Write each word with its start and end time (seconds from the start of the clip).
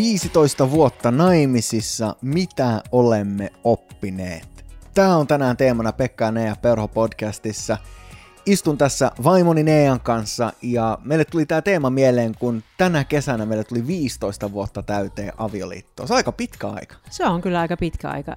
15 0.00 0.70
vuotta 0.70 1.10
naimisissa, 1.10 2.16
mitä 2.22 2.82
olemme 2.92 3.52
oppineet? 3.64 4.64
Tämä 4.94 5.16
on 5.16 5.26
tänään 5.26 5.56
teemana 5.56 5.92
Pekka 5.92 6.24
ja 6.24 6.32
Nea 6.32 6.56
Perho 6.62 6.88
podcastissa. 6.88 7.78
Istun 8.46 8.78
tässä 8.78 9.12
vaimoni 9.24 9.62
Nean 9.62 10.00
kanssa 10.00 10.52
ja 10.62 10.98
meille 11.04 11.24
tuli 11.24 11.46
tämä 11.46 11.62
teema 11.62 11.90
mieleen, 11.90 12.34
kun 12.38 12.62
tänä 12.78 13.04
kesänä 13.04 13.46
meille 13.46 13.64
tuli 13.64 13.86
15 13.86 14.52
vuotta 14.52 14.82
täyteen 14.82 15.32
avioliittoa. 15.36 16.06
Se 16.06 16.12
on 16.12 16.16
aika 16.16 16.32
pitkä 16.32 16.68
aika. 16.68 16.96
Se 17.10 17.24
on 17.24 17.40
kyllä 17.40 17.60
aika 17.60 17.76
pitkä 17.76 18.10
aika. 18.10 18.36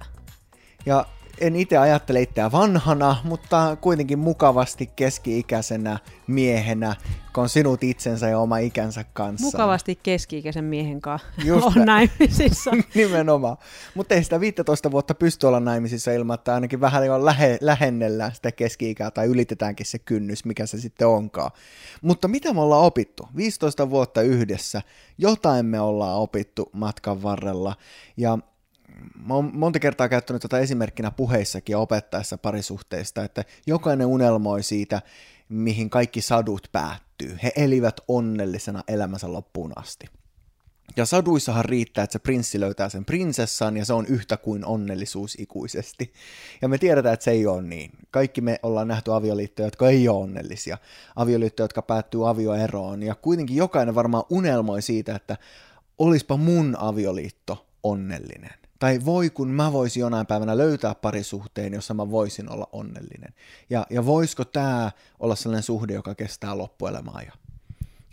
Ja 0.86 1.06
en 1.40 1.56
itse 1.56 1.76
ajattele 1.76 2.22
itseä 2.22 2.52
vanhana, 2.52 3.16
mutta 3.24 3.76
kuitenkin 3.80 4.18
mukavasti 4.18 4.90
keski-ikäisenä 4.96 5.98
miehenä, 6.26 6.96
kun 7.34 7.42
on 7.42 7.48
sinut 7.48 7.84
itsensä 7.84 8.28
ja 8.28 8.38
oma 8.38 8.58
ikänsä 8.58 9.04
kanssa. 9.12 9.46
Mukavasti 9.46 9.98
keski-ikäisen 10.02 10.64
miehen 10.64 11.00
kanssa 11.00 11.28
on 11.76 11.86
naimisissa. 11.86 12.70
Nimenomaan. 12.94 13.56
Mutta 13.94 14.14
ei 14.14 14.24
sitä 14.24 14.40
15 14.40 14.90
vuotta 14.90 15.14
pysty 15.14 15.46
olla 15.46 15.60
naimisissa 15.60 16.12
ilman, 16.12 16.34
että 16.34 16.54
ainakin 16.54 16.80
vähän 16.80 17.06
jo 17.06 17.24
lähe, 17.24 17.58
lähennellään 17.60 18.34
sitä 18.34 18.52
keski-ikää 18.52 19.10
tai 19.10 19.26
ylitetäänkin 19.26 19.86
se 19.86 19.98
kynnys, 19.98 20.44
mikä 20.44 20.66
se 20.66 20.80
sitten 20.80 21.08
onkaan. 21.08 21.50
Mutta 22.02 22.28
mitä 22.28 22.52
me 22.52 22.60
ollaan 22.60 22.84
opittu? 22.84 23.28
15 23.36 23.90
vuotta 23.90 24.22
yhdessä. 24.22 24.82
Jotain 25.18 25.66
me 25.66 25.80
ollaan 25.80 26.18
opittu 26.18 26.70
matkan 26.72 27.22
varrella. 27.22 27.76
Ja 28.16 28.38
mä 29.26 29.34
oon 29.34 29.50
monta 29.54 29.78
kertaa 29.78 30.08
käyttänyt 30.08 30.42
tätä 30.42 30.58
esimerkkinä 30.58 31.10
puheissakin 31.10 31.74
ja 31.74 31.78
opettaessa 31.78 32.38
parisuhteista, 32.38 33.24
että 33.24 33.44
jokainen 33.66 34.06
unelmoi 34.06 34.62
siitä, 34.62 35.02
mihin 35.48 35.90
kaikki 35.90 36.20
sadut 36.20 36.68
päättyy. 36.72 37.38
He 37.42 37.52
elivät 37.56 38.00
onnellisena 38.08 38.82
elämänsä 38.88 39.32
loppuun 39.32 39.72
asti. 39.76 40.06
Ja 40.96 41.06
saduissahan 41.06 41.64
riittää, 41.64 42.04
että 42.04 42.12
se 42.12 42.18
prinssi 42.18 42.60
löytää 42.60 42.88
sen 42.88 43.04
prinsessan 43.04 43.76
ja 43.76 43.84
se 43.84 43.92
on 43.92 44.06
yhtä 44.06 44.36
kuin 44.36 44.64
onnellisuus 44.64 45.36
ikuisesti. 45.40 46.12
Ja 46.62 46.68
me 46.68 46.78
tiedetään, 46.78 47.14
että 47.14 47.24
se 47.24 47.30
ei 47.30 47.46
ole 47.46 47.62
niin. 47.62 47.90
Kaikki 48.10 48.40
me 48.40 48.60
ollaan 48.62 48.88
nähty 48.88 49.12
avioliittoja, 49.12 49.66
jotka 49.66 49.88
ei 49.88 50.08
ole 50.08 50.22
onnellisia. 50.22 50.78
Avioliittoja, 51.16 51.64
jotka 51.64 51.82
päättyy 51.82 52.28
avioeroon. 52.28 53.02
Ja 53.02 53.14
kuitenkin 53.14 53.56
jokainen 53.56 53.94
varmaan 53.94 54.24
unelmoi 54.30 54.82
siitä, 54.82 55.14
että 55.14 55.36
olispa 55.98 56.36
mun 56.36 56.76
avioliitto 56.78 57.66
onnellinen. 57.82 58.63
Tai 58.78 59.00
voi 59.04 59.30
kun 59.30 59.48
mä 59.48 59.72
voisin 59.72 60.00
jonain 60.00 60.26
päivänä 60.26 60.58
löytää 60.58 60.94
parisuhteen, 60.94 61.74
jossa 61.74 61.94
mä 61.94 62.10
voisin 62.10 62.50
olla 62.50 62.68
onnellinen. 62.72 63.34
Ja, 63.70 63.86
ja 63.90 64.06
voisiko 64.06 64.44
tämä 64.44 64.90
olla 65.20 65.36
sellainen 65.36 65.62
suhde, 65.62 65.92
joka 65.92 66.14
kestää 66.14 66.58
loppuelämää 66.58 67.22
ja 67.26 67.32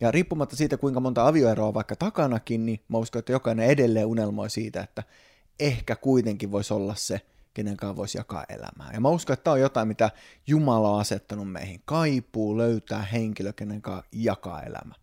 ja 0.02 0.12
riippumatta 0.12 0.56
siitä, 0.56 0.78
kuinka 0.78 1.00
monta 1.00 1.28
avioeroa 1.28 1.68
on 1.68 1.74
vaikka 1.74 1.96
takanakin, 1.96 2.66
niin 2.66 2.80
mä 2.88 2.98
uskon, 2.98 3.20
että 3.20 3.32
jokainen 3.32 3.66
edelleen 3.66 4.06
unelmoi 4.06 4.50
siitä, 4.50 4.82
että 4.82 5.04
ehkä 5.60 5.96
kuitenkin 5.96 6.52
voisi 6.52 6.74
olla 6.74 6.96
se, 6.96 7.22
kenen 7.54 7.78
kanssa 7.78 7.96
voisi 7.96 8.18
jakaa 8.18 8.46
elämää. 8.50 8.92
Ja 8.94 9.02
mä 9.02 9.10
uskon, 9.10 9.34
että 9.34 9.44
tämä 9.44 9.54
on 9.54 9.60
jotain, 9.60 9.88
mitä 9.88 10.12
Jumala 10.48 10.90
on 10.90 11.02
asettanut 11.02 11.52
meihin. 11.52 11.82
Kaipuu 11.86 12.58
löytää 12.58 13.02
henkilö, 13.02 13.54
kenen 13.54 13.82
kanssa 13.82 14.06
jakaa 14.12 14.62
elämä. 14.62 14.96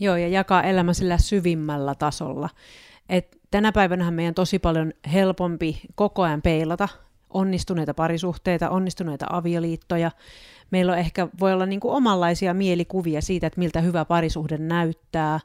Joo, 0.00 0.16
ja 0.16 0.28
jakaa 0.28 0.62
elämä 0.62 0.92
sillä 0.92 1.18
syvimmällä 1.18 1.94
tasolla. 1.94 2.48
Et 3.08 3.38
tänä 3.50 3.72
päivänä 3.72 4.10
meidän 4.10 4.34
tosi 4.34 4.58
paljon 4.58 4.92
helpompi 5.12 5.80
koko 5.94 6.22
ajan 6.22 6.42
peilata 6.42 6.88
onnistuneita 7.30 7.94
parisuhteita, 7.94 8.70
onnistuneita 8.70 9.26
avioliittoja. 9.30 10.10
Meillä 10.70 10.92
on 10.92 10.98
ehkä 10.98 11.28
voi 11.40 11.52
olla 11.52 11.66
niin 11.66 11.80
kuin 11.80 11.94
omanlaisia 11.94 12.54
mielikuvia 12.54 13.22
siitä, 13.22 13.46
että 13.46 13.58
miltä 13.58 13.80
hyvä 13.80 14.04
parisuhde 14.04 14.58
näyttää 14.58 15.40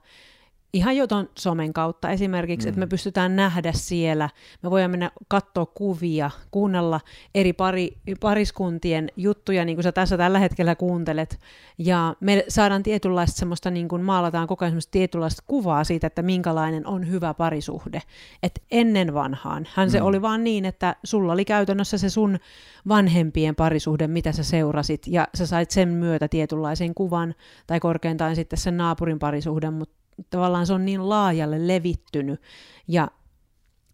ihan 0.74 0.98
jo 0.98 1.08
ton 1.08 1.30
somen 1.40 1.74
kautta 1.74 2.10
esimerkiksi, 2.10 2.68
mm. 2.68 2.70
että 2.70 2.80
me 2.80 2.86
mm. 2.86 2.90
pystytään 2.90 3.36
nähdä 3.36 3.72
siellä, 3.76 4.30
me 4.62 4.72
voidaan 4.72 4.92
mennä 4.92 5.12
katsoa 5.28 5.66
kuvia, 5.66 6.32
kuunnella 6.52 7.00
eri 7.36 7.54
pari, 7.54 7.98
pariskuntien 8.20 9.10
juttuja, 9.18 9.66
niin 9.66 9.76
kuin 9.76 9.84
sä 9.84 9.92
tässä 9.92 10.18
tällä 10.18 10.40
hetkellä 10.40 10.76
kuuntelet, 10.76 11.40
ja 11.78 12.16
me 12.20 12.46
saadaan 12.48 12.84
tietynlaista 12.84 13.40
semmoista, 13.40 13.72
niin 13.72 13.88
kuin 13.88 14.02
maalataan 14.02 14.48
koko 14.48 14.66
ajan 14.66 14.72
semmoista 14.72 14.92
tietynlaista 14.92 15.44
kuvaa 15.48 15.84
siitä, 15.84 16.08
että 16.08 16.22
minkälainen 16.22 16.88
on 16.88 17.10
hyvä 17.10 17.34
parisuhde. 17.34 18.02
että 18.44 18.62
ennen 18.72 19.14
vanhaan, 19.14 19.68
hän 19.74 19.92
se 19.92 20.00
mm. 20.00 20.06
oli 20.06 20.22
vaan 20.22 20.44
niin, 20.44 20.66
että 20.66 20.96
sulla 21.04 21.34
oli 21.34 21.46
käytännössä 21.46 21.98
se 21.98 22.10
sun 22.10 22.40
vanhempien 22.88 23.56
parisuhde, 23.56 24.08
mitä 24.08 24.32
sä 24.32 24.44
seurasit, 24.44 25.08
ja 25.08 25.28
sä 25.36 25.46
sait 25.46 25.72
sen 25.72 25.90
myötä 25.90 26.28
tietynlaisen 26.28 26.96
kuvan, 26.96 27.36
tai 27.68 27.80
korkeintaan 27.80 28.36
sitten 28.36 28.60
sen 28.60 28.78
naapurin 28.78 29.20
parisuhden, 29.20 29.74
mutta 29.74 30.03
tavallaan 30.30 30.68
se 30.68 30.74
on 30.74 30.86
niin 30.86 31.10
laajalle 31.10 31.68
levittynyt 31.68 32.42
ja 32.88 33.08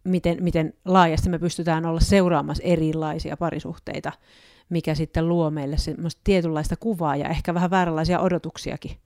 miten, 0.04 0.42
miten 0.42 0.74
laajasti 0.84 1.28
me 1.28 1.38
pystytään 1.38 1.86
olla 1.86 2.00
seuraamassa 2.00 2.62
erilaisia 2.62 3.36
parisuhteita, 3.36 4.12
mikä 4.68 4.94
sitten 4.94 5.28
luo 5.28 5.50
meille 5.50 5.78
semmoista 5.78 6.20
tietynlaista 6.24 6.76
kuvaa 6.76 7.16
ja 7.16 7.28
ehkä 7.28 7.54
vähän 7.54 7.70
vääränlaisia 7.70 8.20
odotuksiakin. 8.20 8.96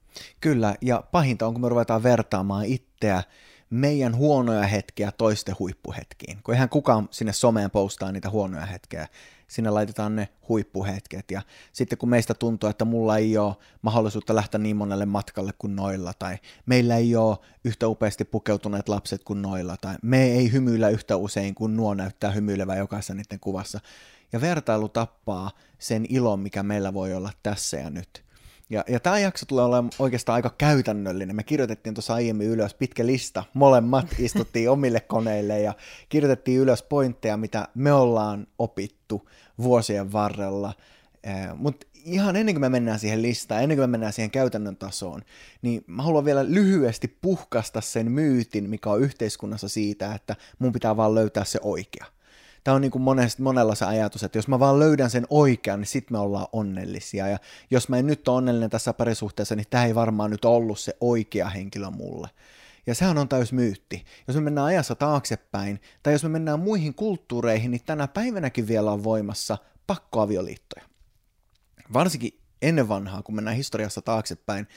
Kyllä, 0.41 0.75
ja 0.81 1.03
pahinta 1.11 1.47
on, 1.47 1.53
kun 1.53 1.61
me 1.61 1.69
ruvetaan 1.69 2.03
vertaamaan 2.03 2.65
itseä 2.65 3.23
meidän 3.69 4.15
huonoja 4.15 4.67
hetkiä 4.67 5.11
toisten 5.11 5.55
huippuhetkiin. 5.59 6.37
Kun 6.43 6.53
eihän 6.53 6.69
kukaan 6.69 7.07
sinne 7.11 7.33
someen 7.33 7.71
postaa 7.71 8.11
niitä 8.11 8.29
huonoja 8.29 8.65
hetkiä 8.65 9.07
sinne 9.47 9.69
laitetaan 9.69 10.15
ne 10.15 10.29
huippuhetket. 10.49 11.31
Ja 11.31 11.41
sitten 11.73 11.97
kun 11.97 12.09
meistä 12.09 12.33
tuntuu, 12.33 12.69
että 12.69 12.85
mulla 12.85 13.17
ei 13.17 13.37
ole 13.37 13.55
mahdollisuutta 13.81 14.35
lähteä 14.35 14.59
niin 14.59 14.77
monelle 14.77 15.05
matkalle 15.05 15.51
kuin 15.57 15.75
noilla, 15.75 16.13
tai 16.13 16.37
meillä 16.65 16.97
ei 16.97 17.15
ole 17.15 17.37
yhtä 17.63 17.87
upeasti 17.87 18.25
pukeutuneet 18.25 18.89
lapset 18.89 19.23
kuin 19.23 19.41
noilla, 19.41 19.77
tai 19.77 19.95
me 20.01 20.23
ei 20.23 20.51
hymyillä 20.51 20.89
yhtä 20.89 21.15
usein 21.15 21.55
kuin 21.55 21.77
nuo 21.77 21.93
näyttää 21.93 22.31
hymyilevä 22.31 22.75
jokaisessa 22.75 23.13
niiden 23.13 23.39
kuvassa. 23.39 23.79
Ja 24.31 24.41
vertailu 24.41 24.89
tappaa 24.89 25.51
sen 25.79 26.05
ilon, 26.09 26.39
mikä 26.39 26.63
meillä 26.63 26.93
voi 26.93 27.13
olla 27.13 27.31
tässä 27.43 27.77
ja 27.77 27.89
nyt. 27.89 28.24
Ja, 28.69 28.83
ja 28.87 28.99
tämä 28.99 29.19
jakso 29.19 29.45
tulee 29.45 29.65
olemaan 29.65 29.91
oikeastaan 29.99 30.35
aika 30.35 30.55
käytännöllinen. 30.57 31.35
Me 31.35 31.43
kirjoitettiin 31.43 31.95
tuossa 31.95 32.13
aiemmin 32.13 32.47
ylös 32.47 32.73
pitkä 32.73 33.05
lista. 33.05 33.43
Molemmat 33.53 34.07
istuttiin 34.19 34.69
omille 34.69 34.99
koneille 34.99 35.61
ja 35.61 35.73
kirjoitettiin 36.09 36.59
ylös 36.59 36.83
pointteja, 36.83 37.37
mitä 37.37 37.67
me 37.75 37.93
ollaan 37.93 38.47
opittu 38.59 39.29
vuosien 39.57 40.11
varrella. 40.11 40.73
Mutta 41.55 41.87
ihan 41.93 42.35
ennen 42.35 42.55
kuin 42.55 42.61
me 42.61 42.69
mennään 42.69 42.99
siihen 42.99 43.21
listaan, 43.21 43.63
ennen 43.63 43.77
kuin 43.77 43.89
me 43.89 43.91
mennään 43.91 44.13
siihen 44.13 44.31
käytännön 44.31 44.77
tasoon, 44.77 45.21
niin 45.61 45.83
mä 45.87 46.03
haluan 46.03 46.25
vielä 46.25 46.45
lyhyesti 46.45 47.07
puhkasta 47.07 47.81
sen 47.81 48.11
myytin, 48.11 48.69
mikä 48.69 48.89
on 48.89 49.01
yhteiskunnassa 49.01 49.69
siitä, 49.69 50.15
että 50.15 50.35
mun 50.59 50.73
pitää 50.73 50.97
vaan 50.97 51.15
löytää 51.15 51.43
se 51.43 51.59
oikea 51.63 52.05
tämä 52.65 52.75
on 52.75 52.81
niin 52.81 52.91
kuin 52.91 53.01
monest, 53.01 53.39
monella 53.39 53.75
se 53.75 53.85
ajatus, 53.85 54.23
että 54.23 54.37
jos 54.37 54.47
mä 54.47 54.59
vaan 54.59 54.79
löydän 54.79 55.09
sen 55.09 55.27
oikean, 55.29 55.79
niin 55.79 55.87
sitten 55.87 56.15
me 56.15 56.19
ollaan 56.19 56.47
onnellisia. 56.51 57.27
Ja 57.27 57.37
jos 57.71 57.89
mä 57.89 57.97
en 57.97 58.07
nyt 58.07 58.27
ole 58.27 58.37
onnellinen 58.37 58.69
tässä 58.69 58.93
parisuhteessa, 58.93 59.55
niin 59.55 59.65
tämä 59.69 59.85
ei 59.85 59.95
varmaan 59.95 60.31
nyt 60.31 60.45
ollut 60.45 60.79
se 60.79 60.97
oikea 61.01 61.49
henkilö 61.49 61.89
mulle. 61.89 62.29
Ja 62.87 62.95
sehän 62.95 63.17
on 63.17 63.29
täys 63.29 63.53
myytti. 63.53 64.05
Jos 64.27 64.35
me 64.35 64.41
mennään 64.41 64.67
ajassa 64.67 64.95
taaksepäin, 64.95 65.81
tai 66.03 66.13
jos 66.13 66.23
me 66.23 66.29
mennään 66.29 66.59
muihin 66.59 66.93
kulttuureihin, 66.93 67.71
niin 67.71 67.81
tänä 67.85 68.07
päivänäkin 68.07 68.67
vielä 68.67 68.91
on 68.91 69.03
voimassa 69.03 69.57
pakkoavioliittoja. 69.87 70.85
Varsinkin 71.93 72.39
ennen 72.61 72.89
vanhaa, 72.89 73.23
kun 73.23 73.35
mennään 73.35 73.57
historiassa 73.57 74.01
taaksepäin, 74.01 74.67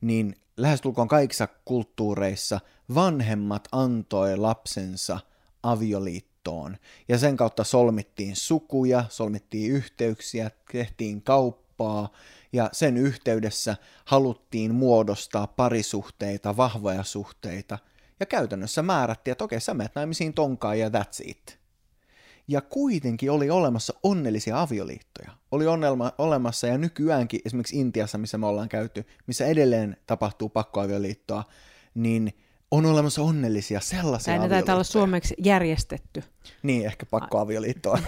niin 0.00 0.36
lähestulkoon 0.56 1.08
kaikissa 1.08 1.48
kulttuureissa 1.64 2.60
vanhemmat 2.94 3.68
antoi 3.72 4.36
lapsensa 4.36 5.20
avioliittoon 5.62 6.37
liittoon. 6.38 6.76
Ja 7.08 7.18
sen 7.18 7.36
kautta 7.36 7.64
solmittiin 7.64 8.36
sukuja, 8.36 9.04
solmittiin 9.08 9.72
yhteyksiä, 9.72 10.50
tehtiin 10.72 11.22
kauppaa 11.22 12.12
ja 12.52 12.70
sen 12.72 12.96
yhteydessä 12.96 13.76
haluttiin 14.04 14.74
muodostaa 14.74 15.46
parisuhteita, 15.46 16.56
vahvoja 16.56 17.04
suhteita. 17.04 17.78
Ja 18.20 18.26
käytännössä 18.26 18.82
määrättiin, 18.82 19.32
että 19.32 19.44
okei, 19.44 19.60
sä 19.60 19.74
menet 19.74 19.94
naimisiin 19.94 20.34
tonkaan 20.34 20.78
ja 20.78 20.88
that's 20.88 21.22
it. 21.24 21.58
Ja 22.48 22.60
kuitenkin 22.60 23.30
oli 23.30 23.50
olemassa 23.50 23.94
onnellisia 24.02 24.60
avioliittoja. 24.60 25.30
Oli 25.50 25.66
onnelma, 25.66 26.12
olemassa 26.18 26.66
ja 26.66 26.78
nykyäänkin 26.78 27.40
esimerkiksi 27.44 27.80
Intiassa, 27.80 28.18
missä 28.18 28.38
me 28.38 28.46
ollaan 28.46 28.68
käyty, 28.68 29.04
missä 29.26 29.46
edelleen 29.46 29.96
tapahtuu 30.06 30.48
pakkoavioliittoa, 30.48 31.44
niin– 31.94 32.32
on 32.70 32.86
olemassa 32.86 33.22
onnellisia 33.22 33.80
sellaisia 33.80 34.38
ne 34.38 34.48
taitaa 34.48 34.74
olla 34.74 34.84
suomeksi 34.84 35.34
järjestetty. 35.38 36.24
Niin, 36.62 36.86
ehkä 36.86 37.06
pakkoavioliittoa. 37.06 37.98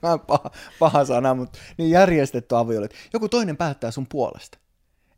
paha, 0.26 0.50
paha 0.78 1.04
sana, 1.04 1.34
mutta 1.34 1.58
niin 1.78 1.90
järjestetty 1.90 2.56
avioliitto. 2.56 2.96
Joku 3.12 3.28
toinen 3.28 3.56
päättää 3.56 3.90
sun 3.90 4.06
puolesta. 4.06 4.58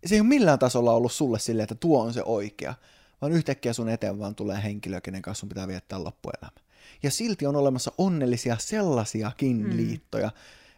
Se 0.06 0.14
ei 0.14 0.20
ole 0.20 0.28
millään 0.28 0.58
tasolla 0.58 0.92
ollut 0.92 1.12
sulle 1.12 1.38
silleen, 1.38 1.64
että 1.64 1.74
tuo 1.74 2.02
on 2.02 2.12
se 2.12 2.22
oikea, 2.22 2.74
vaan 3.20 3.32
yhtäkkiä 3.32 3.72
sun 3.72 3.88
eteen 3.88 4.18
vaan 4.18 4.34
tulee 4.34 4.62
henkilö, 4.62 5.00
kenen 5.00 5.22
kanssa 5.22 5.40
sun 5.40 5.48
pitää 5.48 5.68
viettää 5.68 6.04
loppuelämä. 6.04 6.62
Ja 7.02 7.10
silti 7.10 7.46
on 7.46 7.56
olemassa 7.56 7.92
onnellisia 7.98 8.56
sellaisiakin 8.60 9.56
mm. 9.56 9.76
liittoja, 9.76 10.30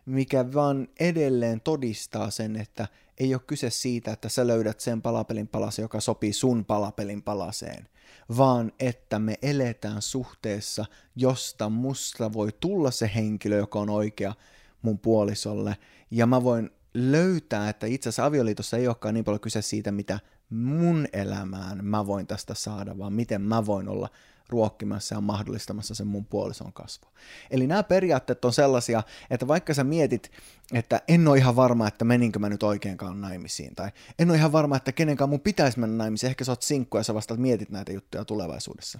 mikä 0.06 0.52
vaan 0.52 0.88
edelleen 1.00 1.60
todistaa 1.60 2.30
sen, 2.30 2.56
että 2.56 2.88
ei 3.18 3.34
ole 3.34 3.42
kyse 3.46 3.70
siitä, 3.70 4.12
että 4.12 4.28
sä 4.28 4.46
löydät 4.46 4.80
sen 4.80 5.02
palapelin 5.02 5.48
palasen, 5.48 5.82
joka 5.82 6.00
sopii 6.00 6.32
sun 6.32 6.64
palapelin 6.64 7.22
palaseen, 7.22 7.88
vaan 8.36 8.72
että 8.80 9.18
me 9.18 9.38
eletään 9.42 10.02
suhteessa, 10.02 10.84
josta 11.16 11.68
musta 11.68 12.32
voi 12.32 12.48
tulla 12.60 12.90
se 12.90 13.10
henkilö, 13.14 13.56
joka 13.56 13.78
on 13.78 13.90
oikea 13.90 14.34
mun 14.82 14.98
puolisolle, 14.98 15.76
ja 16.10 16.26
mä 16.26 16.42
voin 16.42 16.70
löytää, 16.94 17.68
että 17.68 17.86
itse 17.86 18.08
asiassa 18.08 18.24
avioliitossa 18.24 18.76
ei 18.76 18.86
olekaan 18.86 19.14
niin 19.14 19.24
paljon 19.24 19.40
kyse 19.40 19.62
siitä, 19.62 19.92
mitä 19.92 20.20
mun 20.50 21.06
elämään 21.12 21.84
mä 21.84 22.06
voin 22.06 22.26
tästä 22.26 22.54
saada, 22.54 22.98
vaan 22.98 23.12
miten 23.12 23.42
mä 23.42 23.66
voin 23.66 23.88
olla 23.88 24.08
ruokkimassa 24.48 25.14
ja 25.14 25.20
mahdollistamassa 25.20 25.94
sen 25.94 26.06
mun 26.06 26.26
puolison 26.26 26.72
kasvua. 26.72 27.10
Eli 27.50 27.66
nämä 27.66 27.82
periaatteet 27.82 28.44
on 28.44 28.52
sellaisia, 28.52 29.02
että 29.30 29.48
vaikka 29.48 29.74
sä 29.74 29.84
mietit, 29.84 30.30
että 30.72 31.02
en 31.08 31.28
ole 31.28 31.38
ihan 31.38 31.56
varma, 31.56 31.88
että 31.88 32.04
meninkö 32.04 32.38
mä 32.38 32.48
nyt 32.48 32.62
oikeinkaan 32.62 33.20
naimisiin, 33.20 33.74
tai 33.74 33.90
en 34.18 34.30
ole 34.30 34.38
ihan 34.38 34.52
varma, 34.52 34.76
että 34.76 34.92
kenenkaan 34.92 35.30
mun 35.30 35.40
pitäisi 35.40 35.78
mennä 35.78 35.96
naimisiin, 35.96 36.30
ehkä 36.30 36.44
sä 36.44 36.52
oot 36.52 36.62
sinkku 36.62 36.96
ja 36.96 37.02
sä 37.02 37.14
vasta 37.14 37.36
mietit 37.36 37.70
näitä 37.70 37.92
juttuja 37.92 38.24
tulevaisuudessa. 38.24 38.98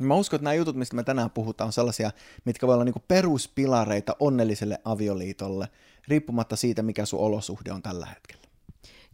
Mä 0.00 0.14
uskon, 0.14 0.36
että 0.36 0.44
nämä 0.44 0.54
jutut, 0.54 0.76
mistä 0.76 0.96
me 0.96 1.02
tänään 1.02 1.30
puhutaan, 1.30 1.66
on 1.66 1.72
sellaisia, 1.72 2.10
mitkä 2.44 2.66
voi 2.66 2.74
olla 2.74 2.84
niinku 2.84 3.02
peruspilareita 3.08 4.16
onnelliselle 4.20 4.80
avioliitolle, 4.84 5.68
riippumatta 6.08 6.56
siitä, 6.56 6.82
mikä 6.82 7.04
sun 7.04 7.20
olosuhde 7.20 7.72
on 7.72 7.82
tällä 7.82 8.06
hetkellä. 8.06 8.45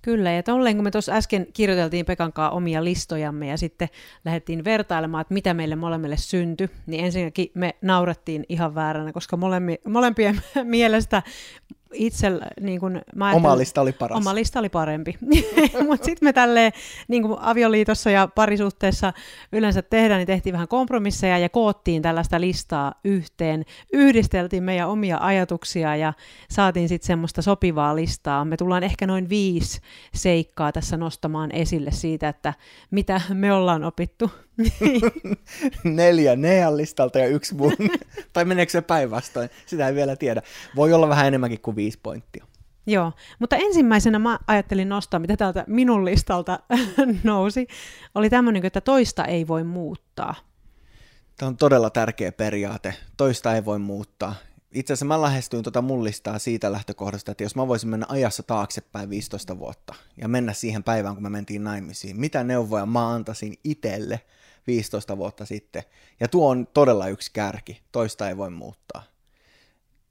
Kyllä, 0.02 0.32
ja 0.32 0.42
tolleen 0.42 0.76
kun 0.76 0.84
me 0.84 0.90
tuossa 0.90 1.12
äsken 1.12 1.46
kirjoiteltiin 1.52 2.06
Pekan 2.06 2.32
kanssa 2.32 2.50
omia 2.50 2.84
listojamme 2.84 3.46
ja 3.46 3.56
sitten 3.56 3.88
lähdettiin 4.24 4.64
vertailemaan, 4.64 5.20
että 5.20 5.34
mitä 5.34 5.54
meille 5.54 5.76
molemmille 5.76 6.16
syntyi, 6.16 6.70
niin 6.86 7.04
ensinnäkin 7.04 7.50
me 7.54 7.74
naurettiin 7.82 8.44
ihan 8.48 8.74
vääränä, 8.74 9.12
koska 9.12 9.36
molemmi, 9.36 9.78
molempien 9.88 10.40
mielestä 10.64 11.22
itse, 11.92 12.32
niin 12.60 12.80
kun, 12.80 13.00
mä 13.14 13.32
oma 13.32 13.58
lista 13.58 13.80
oli 13.80 13.92
paras. 13.92 14.16
Oma 14.16 14.34
lista 14.34 14.58
oli 14.58 14.68
parempi. 14.68 15.18
Mutta 15.88 16.04
sitten 16.04 16.28
me 16.28 16.32
tälleen 16.32 16.72
niin 17.08 17.22
kuin 17.22 17.38
avioliitossa 17.40 18.10
ja 18.10 18.28
parisuhteessa 18.34 19.12
yleensä 19.52 19.82
tehdään, 19.82 20.18
niin 20.18 20.26
tehtiin 20.26 20.52
vähän 20.52 20.68
kompromisseja 20.68 21.38
ja 21.38 21.48
koottiin 21.48 22.02
tällaista 22.02 22.40
listaa 22.40 22.94
yhteen. 23.04 23.64
Yhdisteltiin 23.92 24.62
meidän 24.62 24.88
omia 24.88 25.18
ajatuksia 25.20 25.96
ja 25.96 26.12
saatiin 26.50 26.88
sitten 26.88 27.06
semmoista 27.06 27.42
sopivaa 27.42 27.96
listaa. 27.96 28.44
Me 28.44 28.56
tullaan 28.56 28.82
ehkä 28.82 29.06
noin 29.06 29.28
viisi 29.28 29.80
seikkaa 30.14 30.72
tässä 30.72 30.96
nostamaan 30.96 31.52
esille 31.52 31.90
siitä, 31.90 32.28
että 32.28 32.54
mitä 32.90 33.20
me 33.34 33.52
ollaan 33.52 33.84
opittu 33.84 34.30
Neljä 35.84 36.36
Nean 36.36 36.76
listalta 36.76 37.18
ja 37.18 37.26
yksi 37.26 37.54
mun. 37.54 37.72
tai 38.32 38.44
meneekö 38.44 38.72
se 38.72 38.80
päinvastoin? 38.80 39.50
Sitä 39.66 39.88
ei 39.88 39.94
vielä 39.94 40.16
tiedä. 40.16 40.42
Voi 40.76 40.92
olla 40.92 41.08
vähän 41.08 41.26
enemmänkin 41.26 41.60
kuin 41.60 41.76
viisi 41.76 41.98
pointtia. 42.02 42.46
Joo, 42.86 43.12
mutta 43.38 43.56
ensimmäisenä 43.56 44.18
mä 44.18 44.38
ajattelin 44.46 44.88
nostaa, 44.88 45.20
mitä 45.20 45.36
täältä 45.36 45.64
minun 45.66 46.04
listalta 46.04 46.58
nousi, 47.24 47.66
oli 48.14 48.30
tämmöinen, 48.30 48.66
että 48.66 48.80
toista 48.80 49.24
ei 49.24 49.48
voi 49.48 49.64
muuttaa. 49.64 50.34
Tämä 51.36 51.48
on 51.48 51.56
todella 51.56 51.90
tärkeä 51.90 52.32
periaate. 52.32 52.94
Toista 53.16 53.54
ei 53.54 53.64
voi 53.64 53.78
muuttaa. 53.78 54.34
Itse 54.74 54.92
asiassa 54.92 55.06
mä 55.06 55.22
lähestyin 55.22 55.62
tuota 55.62 55.82
mun 55.82 56.04
listaa 56.04 56.38
siitä 56.38 56.72
lähtökohdasta, 56.72 57.32
että 57.32 57.44
jos 57.44 57.56
mä 57.56 57.68
voisin 57.68 57.90
mennä 57.90 58.06
ajassa 58.08 58.42
taaksepäin 58.42 59.10
15 59.10 59.58
vuotta 59.58 59.94
ja 60.16 60.28
mennä 60.28 60.52
siihen 60.52 60.84
päivään, 60.84 61.14
kun 61.14 61.22
me 61.22 61.30
mentiin 61.30 61.64
naimisiin, 61.64 62.20
mitä 62.20 62.44
neuvoja 62.44 62.86
mä 62.86 63.12
antaisin 63.12 63.58
itselle– 63.64 64.20
15 64.66 65.16
vuotta 65.16 65.46
sitten. 65.46 65.82
Ja 66.20 66.28
tuo 66.28 66.50
on 66.50 66.66
todella 66.66 67.08
yksi 67.08 67.30
kärki, 67.32 67.82
toista 67.92 68.28
ei 68.28 68.36
voi 68.36 68.50
muuttaa. 68.50 69.02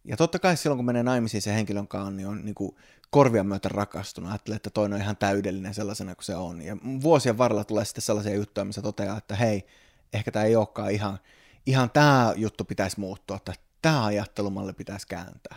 Ja 0.04 0.18
totta 0.18 0.40
kai 0.40 0.58
silloin, 0.58 0.78
kun 0.78 0.86
menee 0.86 1.04
naimisiin 1.04 1.42
sen 1.42 1.54
henkilön 1.54 1.88
kanssa, 1.88 2.12
niin 2.12 2.28
on 2.28 2.46
niin 2.46 2.56
kuin 2.56 2.76
korvia 3.10 3.44
myötä 3.44 3.70
rakastunut. 3.70 4.30
Ajattelee, 4.30 4.56
että 4.56 4.70
toinen 4.70 4.96
on 4.96 5.02
ihan 5.02 5.18
täydellinen 5.18 5.74
sellaisena 5.74 6.16
kuin 6.16 6.26
se 6.26 6.36
on. 6.36 6.62
Ja 6.62 6.78
vuosien 7.02 7.38
varrella 7.38 7.64
tulee 7.64 7.86
sitten 7.86 8.02
sellaisia 8.02 8.36
juttuja, 8.36 8.66
missä 8.66 8.82
toteaa, 8.82 9.18
että 9.18 9.36
hei, 9.36 9.68
ehkä 10.14 10.32
tämä 10.32 10.46
ei 10.46 10.56
olekaan 10.56 10.92
ihan, 10.92 11.20
ihan 11.66 11.90
tämä 11.90 12.34
juttu 12.36 12.66
pitäisi 12.66 13.00
muuttua, 13.00 13.38
että 13.38 13.54
tämä 13.82 14.06
ajattelumalli 14.06 14.74
pitäisi 14.74 15.08
kääntää 15.08 15.56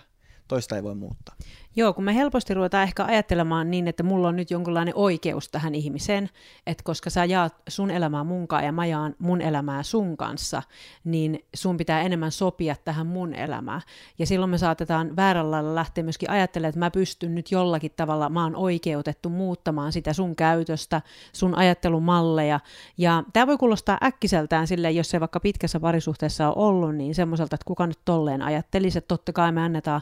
toista 0.49 0.77
ei 0.77 0.83
voi 0.83 0.95
muuttaa. 0.95 1.37
Joo, 1.77 1.93
kun 1.93 2.05
me 2.05 2.15
helposti 2.15 2.55
ruvetaan 2.55 2.83
ehkä 2.83 3.05
ajattelemaan 3.05 3.71
niin, 3.71 3.89
että 3.89 4.03
mulla 4.03 4.29
on 4.29 4.37
nyt 4.37 4.51
jonkinlainen 4.51 4.95
oikeus 4.97 5.49
tähän 5.49 5.75
ihmiseen, 5.75 6.31
että 6.67 6.85
koska 6.85 7.11
sä 7.11 7.25
jaat 7.25 7.55
sun 7.69 7.91
elämää 7.91 8.25
munkaan 8.25 8.65
ja 8.65 8.73
mä 8.73 8.87
jaan 8.87 9.15
mun 9.19 9.41
elämää 9.41 9.83
sun 9.83 10.17
kanssa, 10.17 10.63
niin 11.05 11.45
sun 11.55 11.77
pitää 11.77 12.03
enemmän 12.03 12.33
sopia 12.33 12.77
tähän 12.85 13.07
mun 13.07 13.35
elämään. 13.35 13.81
Ja 14.19 14.27
silloin 14.27 14.51
me 14.51 14.59
saatetaan 14.59 15.17
väärällä 15.17 15.51
lailla 15.51 15.75
lähteä 15.75 16.05
myöskin 16.05 16.31
ajattelemaan, 16.31 16.69
että 16.69 16.79
mä 16.79 16.91
pystyn 16.91 17.35
nyt 17.35 17.51
jollakin 17.51 17.93
tavalla, 17.97 18.29
mä 18.29 18.43
oon 18.43 18.57
oikeutettu 18.57 19.29
muuttamaan 19.29 19.93
sitä 19.93 20.13
sun 20.13 20.37
käytöstä, 20.37 21.03
sun 21.33 21.55
ajattelumalleja. 21.55 22.61
Ja 22.99 23.25
tämä 23.33 23.47
voi 23.47 23.59
kuulostaa 23.59 23.99
äkkiseltään 24.03 24.67
sille, 24.67 24.91
jos 24.91 25.11
se 25.11 25.21
vaikka 25.21 25.41
pitkässä 25.41 25.81
parisuhteessa 25.81 26.49
on 26.49 26.57
ollut, 26.57 26.95
niin 26.95 27.15
semmoiselta, 27.15 27.55
että 27.55 27.65
kuka 27.67 27.87
nyt 27.87 27.99
tolleen 28.05 28.43
ajattelisi, 28.43 28.99
että 28.99 29.09
totta 29.09 29.33
kai 29.33 29.53
me 29.53 29.61
annetaan 29.61 30.01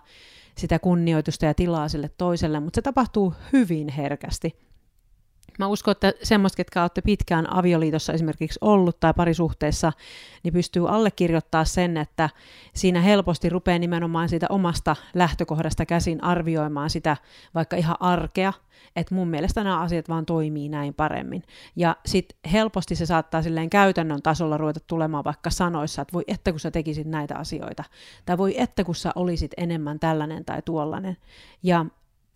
sitä 0.59 0.79
kunnioitusta 0.79 1.47
ja 1.47 1.55
tilaa 1.55 1.89
sille 1.89 2.11
toiselle, 2.19 2.61
mutta 2.61 2.77
se 2.77 2.83
tapahtuu 2.83 3.35
hyvin 3.53 3.89
herkästi. 3.89 4.57
Mä 5.59 5.67
uskon, 5.67 5.93
että 5.93 6.13
semmoista, 6.23 6.57
ketkä 6.57 6.83
olette 6.83 7.03
pitkään 7.03 7.53
avioliitossa 7.53 8.13
esimerkiksi 8.13 8.59
ollut 8.61 9.01
tai 9.01 9.15
parisuhteessa, 9.17 9.93
niin 10.43 10.53
pystyy 10.53 10.89
allekirjoittaa 10.89 11.65
sen, 11.65 11.97
että 11.97 12.31
siinä 12.75 13.01
helposti 13.01 13.49
rupeaa 13.49 13.79
nimenomaan 13.79 14.29
siitä 14.29 14.47
omasta 14.51 14.97
lähtökohdasta 15.15 15.87
käsin 15.87 16.25
arvioimaan 16.25 16.91
sitä 16.91 17.17
vaikka 17.55 17.77
ihan 17.77 17.97
arkea, 18.01 18.53
että 18.97 19.15
mun 19.15 19.29
mielestä 19.29 19.65
nämä 19.65 19.81
asiat 19.81 20.09
vaan 20.09 20.27
toimii 20.27 20.69
näin 20.69 20.95
paremmin. 20.95 21.43
Ja 21.77 21.97
sitten 22.07 22.51
helposti 22.53 22.95
se 22.95 23.07
saattaa 23.07 23.43
silleen 23.43 23.71
käytännön 23.71 24.23
tasolla 24.23 24.57
ruveta 24.57 24.81
tulemaan 24.87 25.25
vaikka 25.25 25.51
sanoissa, 25.51 26.03
että 26.03 26.13
voi 26.13 26.25
että 26.27 26.51
kun 26.51 26.61
sä 26.61 26.71
tekisit 26.71 27.07
näitä 27.07 27.37
asioita, 27.37 27.85
tai 28.27 28.39
voi 28.39 28.61
että 28.61 28.85
kun 28.85 28.95
sä 28.95 29.13
olisit 29.15 29.53
enemmän 29.57 30.01
tällainen 30.01 30.45
tai 30.45 30.63
tuollainen. 30.63 31.17
Ja 31.63 31.87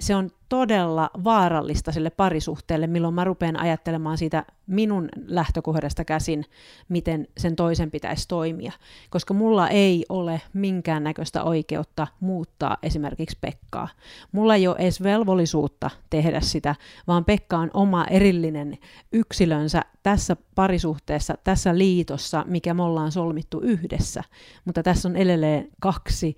se 0.00 0.14
on 0.14 0.31
todella 0.48 1.10
vaarallista 1.25 1.93
sille 1.93 2.10
parisuhteelle, 2.10 2.87
milloin 2.87 3.14
mä 3.14 3.25
rupean 3.25 3.60
ajattelemaan 3.60 4.19
siitä 4.19 4.44
minun 4.66 5.08
lähtökohdasta 5.26 6.04
käsin, 6.04 6.44
miten 6.88 7.28
sen 7.38 7.56
toisen 7.56 7.90
pitäisi 7.90 8.28
toimia. 8.28 8.72
Koska 9.10 9.34
mulla 9.34 9.69
ei 9.69 10.04
ole 10.08 10.40
minkäännäköistä 10.52 11.43
oikeutta 11.44 12.06
muuttaa 12.20 12.76
esimerkiksi 12.82 13.38
Pekkaa. 13.40 13.88
Mulla 14.32 14.54
ei 14.54 14.69
ole 14.69 14.76
edes 14.78 15.02
velvollisuutta 15.02 15.90
tehdä 16.10 16.40
sitä, 16.40 16.75
vaan 17.06 17.25
Pekka 17.25 17.58
on 17.58 17.70
oma 17.75 18.04
erillinen 18.04 18.78
yksilönsä 19.12 19.82
tässä 20.02 20.37
parisuhteessa, 20.54 21.35
tässä 21.44 21.78
liitossa, 21.78 22.44
mikä 22.47 22.75
me 22.75 22.82
ollaan 22.82 23.12
solmittu 23.12 23.61
yhdessä. 23.61 24.23
Mutta 24.64 24.82
tässä 24.82 25.09
on 25.09 25.16
edelleen 25.16 25.68
kaksi 25.80 26.37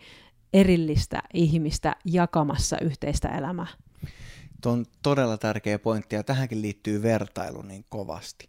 erillistä 0.53 1.23
ihmistä 1.35 1.97
jakamassa 2.05 2.77
yhteistä 2.83 3.29
elämää. 3.29 3.67
Tuo 4.61 4.73
on 4.73 4.87
todella 5.03 5.39
tärkeä 5.39 5.79
pointti 5.79 6.17
ja 6.17 6.23
tähänkin 6.23 6.63
liittyy 6.63 7.03
vertailu 7.03 7.63
niin 7.63 7.85
kovasti. 7.89 8.49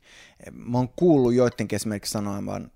Mä 0.52 0.78
oon 0.78 0.90
kuullut 0.96 1.34
joidenkin 1.34 1.76
esimerkiksi 1.76 2.12
sanoen 2.12 2.72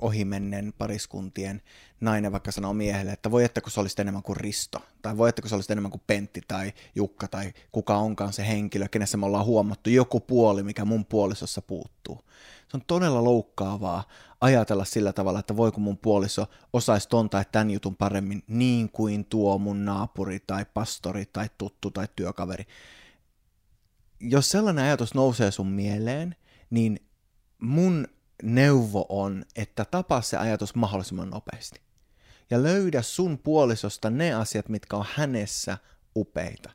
ohimenneen 0.00 0.72
pariskuntien 0.78 1.62
nainen 2.00 2.32
vaikka 2.32 2.52
sanoo 2.52 2.74
miehelle, 2.74 3.12
että 3.12 3.30
voi 3.30 3.44
että 3.44 3.60
kun 3.60 3.72
sä 3.72 3.80
olisit 3.80 4.00
enemmän 4.00 4.22
kuin 4.22 4.36
Risto, 4.36 4.82
tai 5.02 5.16
voi 5.16 5.28
että 5.28 5.42
kun 5.42 5.48
sä 5.48 5.54
olisit 5.56 5.70
enemmän 5.70 5.90
kuin 5.90 6.02
Pentti 6.06 6.40
tai 6.48 6.72
Jukka 6.94 7.28
tai 7.28 7.52
kuka 7.72 7.96
onkaan 7.96 8.32
se 8.32 8.48
henkilö, 8.48 8.88
kenessä 8.88 9.16
me 9.16 9.26
ollaan 9.26 9.44
huomattu 9.44 9.90
joku 9.90 10.20
puoli, 10.20 10.62
mikä 10.62 10.84
mun 10.84 11.04
puolisossa 11.04 11.62
puuttuu. 11.62 12.24
Se 12.68 12.76
on 12.76 12.82
todella 12.86 13.24
loukkaavaa 13.24 14.04
ajatella 14.40 14.84
sillä 14.84 15.12
tavalla, 15.12 15.40
että 15.40 15.56
voiko 15.56 15.80
mun 15.80 15.98
puoliso 15.98 16.46
osaisi 16.72 17.08
ton 17.08 17.30
tai 17.30 17.44
tämän 17.52 17.70
jutun 17.70 17.96
paremmin 17.96 18.42
niin 18.46 18.88
kuin 18.88 19.24
tuo 19.24 19.58
mun 19.58 19.84
naapuri 19.84 20.40
tai 20.46 20.66
pastori 20.74 21.26
tai 21.32 21.50
tuttu 21.58 21.90
tai 21.90 22.08
työkaveri. 22.16 22.64
Jos 24.20 24.50
sellainen 24.50 24.84
ajatus 24.84 25.14
nousee 25.14 25.50
sun 25.50 25.66
mieleen, 25.66 26.36
niin 26.70 27.00
mun 27.58 28.08
neuvo 28.42 29.06
on, 29.08 29.44
että 29.56 29.84
tapaa 29.84 30.22
se 30.22 30.36
ajatus 30.36 30.74
mahdollisimman 30.74 31.30
nopeasti. 31.30 31.80
Ja 32.50 32.62
löydä 32.62 33.02
sun 33.02 33.38
puolisosta 33.38 34.10
ne 34.10 34.34
asiat, 34.34 34.68
mitkä 34.68 34.96
on 34.96 35.04
hänessä 35.14 35.78
upeita. 36.16 36.70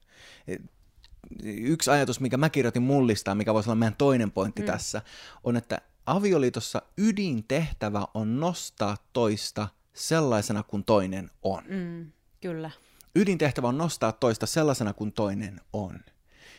Yksi 1.43 1.91
ajatus, 1.91 2.19
mikä 2.19 2.37
mä 2.37 2.49
kirjoitin 2.49 2.83
mullistaan, 2.83 3.37
mikä 3.37 3.53
voisi 3.53 3.69
olla 3.69 3.75
meidän 3.75 3.95
toinen 3.95 4.31
pointti 4.31 4.61
mm. 4.61 4.65
tässä, 4.65 5.01
on, 5.43 5.57
että 5.57 5.81
avioliitossa 6.05 6.81
ydintehtävä 6.97 8.07
on 8.13 8.39
nostaa 8.39 8.97
toista 9.13 9.67
sellaisena 9.93 10.63
kuin 10.63 10.83
toinen 10.83 11.31
on. 11.41 11.63
Mm, 11.69 12.11
kyllä. 12.41 12.71
Ydintehtävä 13.15 13.67
on 13.67 13.77
nostaa 13.77 14.11
toista 14.11 14.45
sellaisena 14.45 14.93
kuin 14.93 15.11
toinen 15.11 15.61
on. 15.73 15.99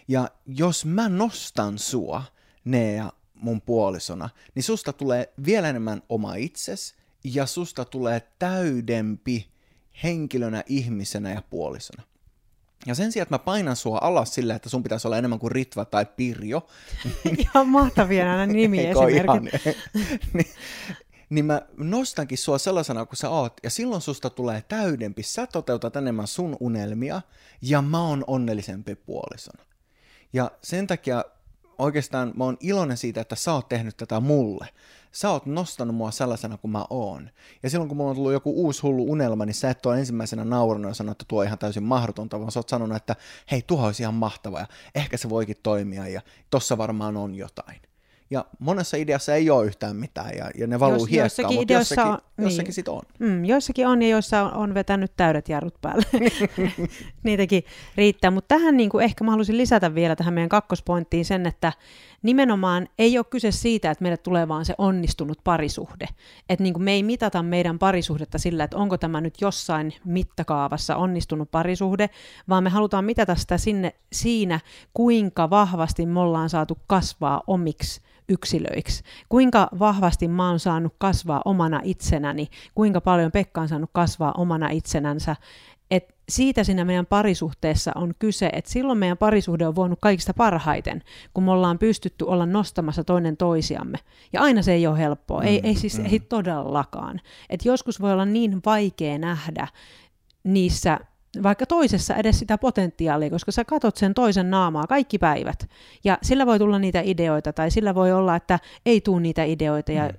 Ja 0.09 0.29
jos 0.47 0.85
mä 0.85 1.09
nostan 1.09 1.79
sua, 1.79 2.23
Nea, 2.65 3.13
mun 3.35 3.61
puolisona, 3.61 4.31
niin 4.55 4.63
susta 4.63 4.93
tulee 4.93 5.33
vielä 5.47 5.69
enemmän 5.69 6.03
oma 6.09 6.35
itses, 6.35 6.95
ja 7.25 7.47
susta 7.47 7.85
tulee 7.85 8.23
täydempi 8.39 9.49
henkilönä, 10.03 10.65
ihmisenä 10.67 11.33
ja 11.33 11.43
puolisona. 11.51 12.03
Ja 12.87 12.95
sen 12.95 13.13
sijaan, 13.13 13.23
että 13.23 13.35
mä 13.35 13.39
painan 13.39 13.77
sua 13.77 13.99
alas 14.03 14.35
sillä, 14.35 14.55
että 14.55 14.69
sun 14.69 14.83
pitäisi 14.83 15.09
olla 15.09 15.19
enemmän 15.19 15.39
kuin 15.39 15.53
Ritva 15.53 15.85
tai 15.85 16.07
Pirjo. 16.07 16.67
Ihan 17.39 17.69
mahtavia 17.69 18.25
nämä 18.25 18.47
nimiesimerkit. 18.47 19.53
niin, 20.35 20.51
niin 21.31 21.45
mä 21.45 21.63
nostankin 21.77 22.39
sua 22.39 22.59
sellaisena 22.59 23.07
kuin 23.07 23.17
sä 23.17 23.31
oot, 23.31 23.53
ja 23.63 23.71
silloin 23.71 24.03
susta 24.03 24.31
tulee 24.31 24.63
täydempi, 24.69 25.23
sä 25.23 25.47
toteutat 25.47 25.97
enemmän 25.97 26.27
sun 26.27 26.57
unelmia, 26.61 27.23
ja 27.63 27.83
mä 27.83 28.09
oon 28.09 28.25
onnellisempi 28.27 28.95
puolisona. 28.95 29.65
Ja 30.33 30.51
sen 30.63 30.87
takia 30.87 31.25
oikeastaan 31.79 32.33
mä 32.37 32.45
oon 32.45 32.57
iloinen 32.61 32.97
siitä, 32.97 33.21
että 33.21 33.37
sä 33.37 33.53
oot 33.53 33.69
tehnyt 33.69 33.97
tätä 33.97 34.21
mulle. 34.21 34.69
Sä 35.13 35.31
oot 35.31 35.47
nostanut 35.47 35.97
mua 35.97 36.11
sellaisena 36.11 36.57
kuin 36.57 36.71
mä 36.71 36.85
oon. 36.91 37.31
Ja 37.63 37.71
silloin 37.71 37.89
kun 37.89 37.97
mulla 37.97 38.11
on 38.11 38.17
tullut 38.17 38.33
joku 38.33 38.53
uusi 38.65 38.83
hullu 38.83 39.11
unelma, 39.11 39.47
niin 39.47 39.55
sä 39.55 39.71
et 39.71 39.87
ole 39.87 39.99
ensimmäisenä 39.99 40.45
naurannut 40.45 40.91
ja 40.91 40.95
sanonut, 40.95 41.15
että 41.15 41.25
tuo 41.29 41.41
on 41.41 41.47
ihan 41.47 41.59
täysin 41.59 41.83
mahdotonta, 41.83 42.41
vaan 42.41 42.53
sä 42.53 42.59
oot 42.59 42.69
sanonut, 42.69 42.97
että 42.97 43.17
hei, 43.51 43.63
tuo 43.63 43.87
olisi 43.87 44.03
ihan 44.03 44.15
mahtava 44.15 44.59
ja 44.59 44.67
ehkä 44.95 45.17
se 45.17 45.29
voikin 45.29 45.57
toimia 45.63 46.09
ja 46.09 46.21
tossa 46.51 46.79
varmaan 46.79 47.17
on 47.17 47.35
jotain. 47.35 47.81
Ja 48.31 48.45
monessa 48.59 48.97
ideassa 48.97 49.35
ei 49.35 49.51
ole 49.51 49.67
yhtään 49.67 49.97
mitään 49.97 50.37
ja, 50.37 50.51
ja 50.59 50.67
ne 50.67 50.81
valuu 50.81 50.99
Jos, 50.99 51.11
hiekkaan, 51.11 51.55
mutta 51.55 51.73
jossakin, 51.73 52.13
on, 52.13 52.19
niin, 52.37 52.45
jossakin 52.45 52.75
sit 52.75 52.89
on. 52.89 53.03
Mm, 53.19 53.45
joissakin 53.45 53.87
on 53.87 54.03
ja 54.03 54.09
joissa 54.09 54.43
on, 54.43 54.55
on 54.55 54.75
vetänyt 54.75 55.13
täydet 55.17 55.49
jarrut 55.49 55.81
päälle. 55.81 56.05
Niitäkin 57.23 57.65
riittää. 57.97 58.31
Mutta 58.31 58.55
tähän 58.55 58.77
niin 58.77 58.91
kuin 58.91 59.05
ehkä 59.05 59.25
mä 59.25 59.31
haluaisin 59.31 59.57
lisätä 59.57 59.95
vielä 59.95 60.17
tähän 60.17 60.35
meidän 60.35 60.49
kakkospointtiin 60.49 61.25
sen, 61.25 61.47
että 61.47 61.73
nimenomaan 62.23 62.89
ei 62.99 63.19
ole 63.19 63.27
kyse 63.31 63.51
siitä, 63.51 63.91
että 63.91 64.03
meille 64.03 64.17
tulee 64.17 64.49
vaan 64.49 64.65
se 64.65 64.75
onnistunut 64.79 65.39
parisuhde. 65.45 66.09
Että 66.49 66.63
niin 66.63 66.75
kuin 66.75 66.85
me 66.85 66.93
ei 66.93 67.03
mitata 67.03 67.43
meidän 67.43 67.79
parisuhdetta 67.79 68.39
sillä, 68.39 68.65
että 68.65 68.77
onko 68.77 68.99
tämä 68.99 69.21
nyt 69.21 69.41
jossain 69.41 69.95
mittakaavassa 70.05 70.97
onnistunut 70.97 71.51
parisuhde, 71.51 72.11
vaan 72.49 72.65
me 72.65 72.71
halutaan 72.71 73.05
mitata 73.05 73.35
sitä 73.35 73.59
sinne, 73.59 73.95
siinä, 74.13 74.61
kuinka 74.95 75.51
vahvasti 75.51 76.07
me 76.07 76.21
ollaan 76.21 76.51
saatu 76.51 76.79
kasvaa 76.87 77.43
omiksi 77.47 78.01
yksilöiksi. 78.29 79.03
Kuinka 79.29 79.69
vahvasti 79.79 80.29
mä 80.29 80.49
oon 80.51 80.61
saanut 80.61 80.95
kasvaa 80.99 81.43
omana 81.45 81.81
itsenäni, 81.85 82.49
kuinka 82.75 83.01
paljon 83.01 83.33
Pekka 83.33 83.61
on 83.61 83.69
saanut 83.69 83.91
kasvaa 83.93 84.35
omana 84.37 84.71
itsenänsä. 84.71 85.37
Et 85.91 86.15
siitä 86.29 86.65
siinä 86.65 86.85
meidän 86.85 87.07
parisuhteessa 87.07 87.93
on 87.95 88.15
kyse, 88.19 88.51
että 88.53 88.71
silloin 88.71 88.99
meidän 88.99 89.19
parisuhde 89.19 89.67
on 89.67 89.75
voinut 89.75 89.99
kaikista 90.03 90.35
parhaiten, 90.35 91.03
kun 91.35 91.45
me 91.45 91.51
ollaan 91.51 91.79
pystytty 91.79 92.25
olla 92.25 92.47
nostamassa 92.47 93.05
toinen 93.05 93.37
toisiamme. 93.37 93.99
Ja 94.33 94.41
aina 94.41 94.63
se 94.63 94.73
ei 94.73 94.87
ole 94.87 94.99
helppoa, 94.99 95.41
mm, 95.41 95.47
ei, 95.47 95.61
ei 95.65 95.75
siis 95.75 95.99
mm. 95.99 96.07
ei 96.07 96.21
todellakaan. 96.21 97.21
Et 97.51 97.65
joskus 97.65 98.01
voi 98.01 98.13
olla 98.13 98.25
niin 98.25 98.61
vaikea 98.67 99.19
nähdä 99.19 99.69
niissä 100.45 100.99
vaikka 101.43 101.67
toisessa 101.67 102.15
edes 102.15 102.39
sitä 102.39 102.59
potentiaalia, 102.59 103.31
koska 103.31 103.53
sä 103.53 103.65
katot 103.65 103.97
sen 103.97 104.15
toisen 104.15 104.51
naamaa 104.51 104.87
kaikki 104.87 105.19
päivät. 105.19 105.69
Ja 106.05 106.19
sillä 106.23 106.47
voi 106.47 106.59
tulla 106.59 106.79
niitä 106.79 107.01
ideoita, 107.05 107.53
tai 107.53 107.71
sillä 107.71 107.95
voi 107.95 108.13
olla, 108.13 108.37
että 108.37 108.59
ei 108.87 109.01
tule 109.01 109.21
niitä 109.21 109.45
ideoita, 109.45 109.93
ja 109.93 110.09
mm. 110.09 110.19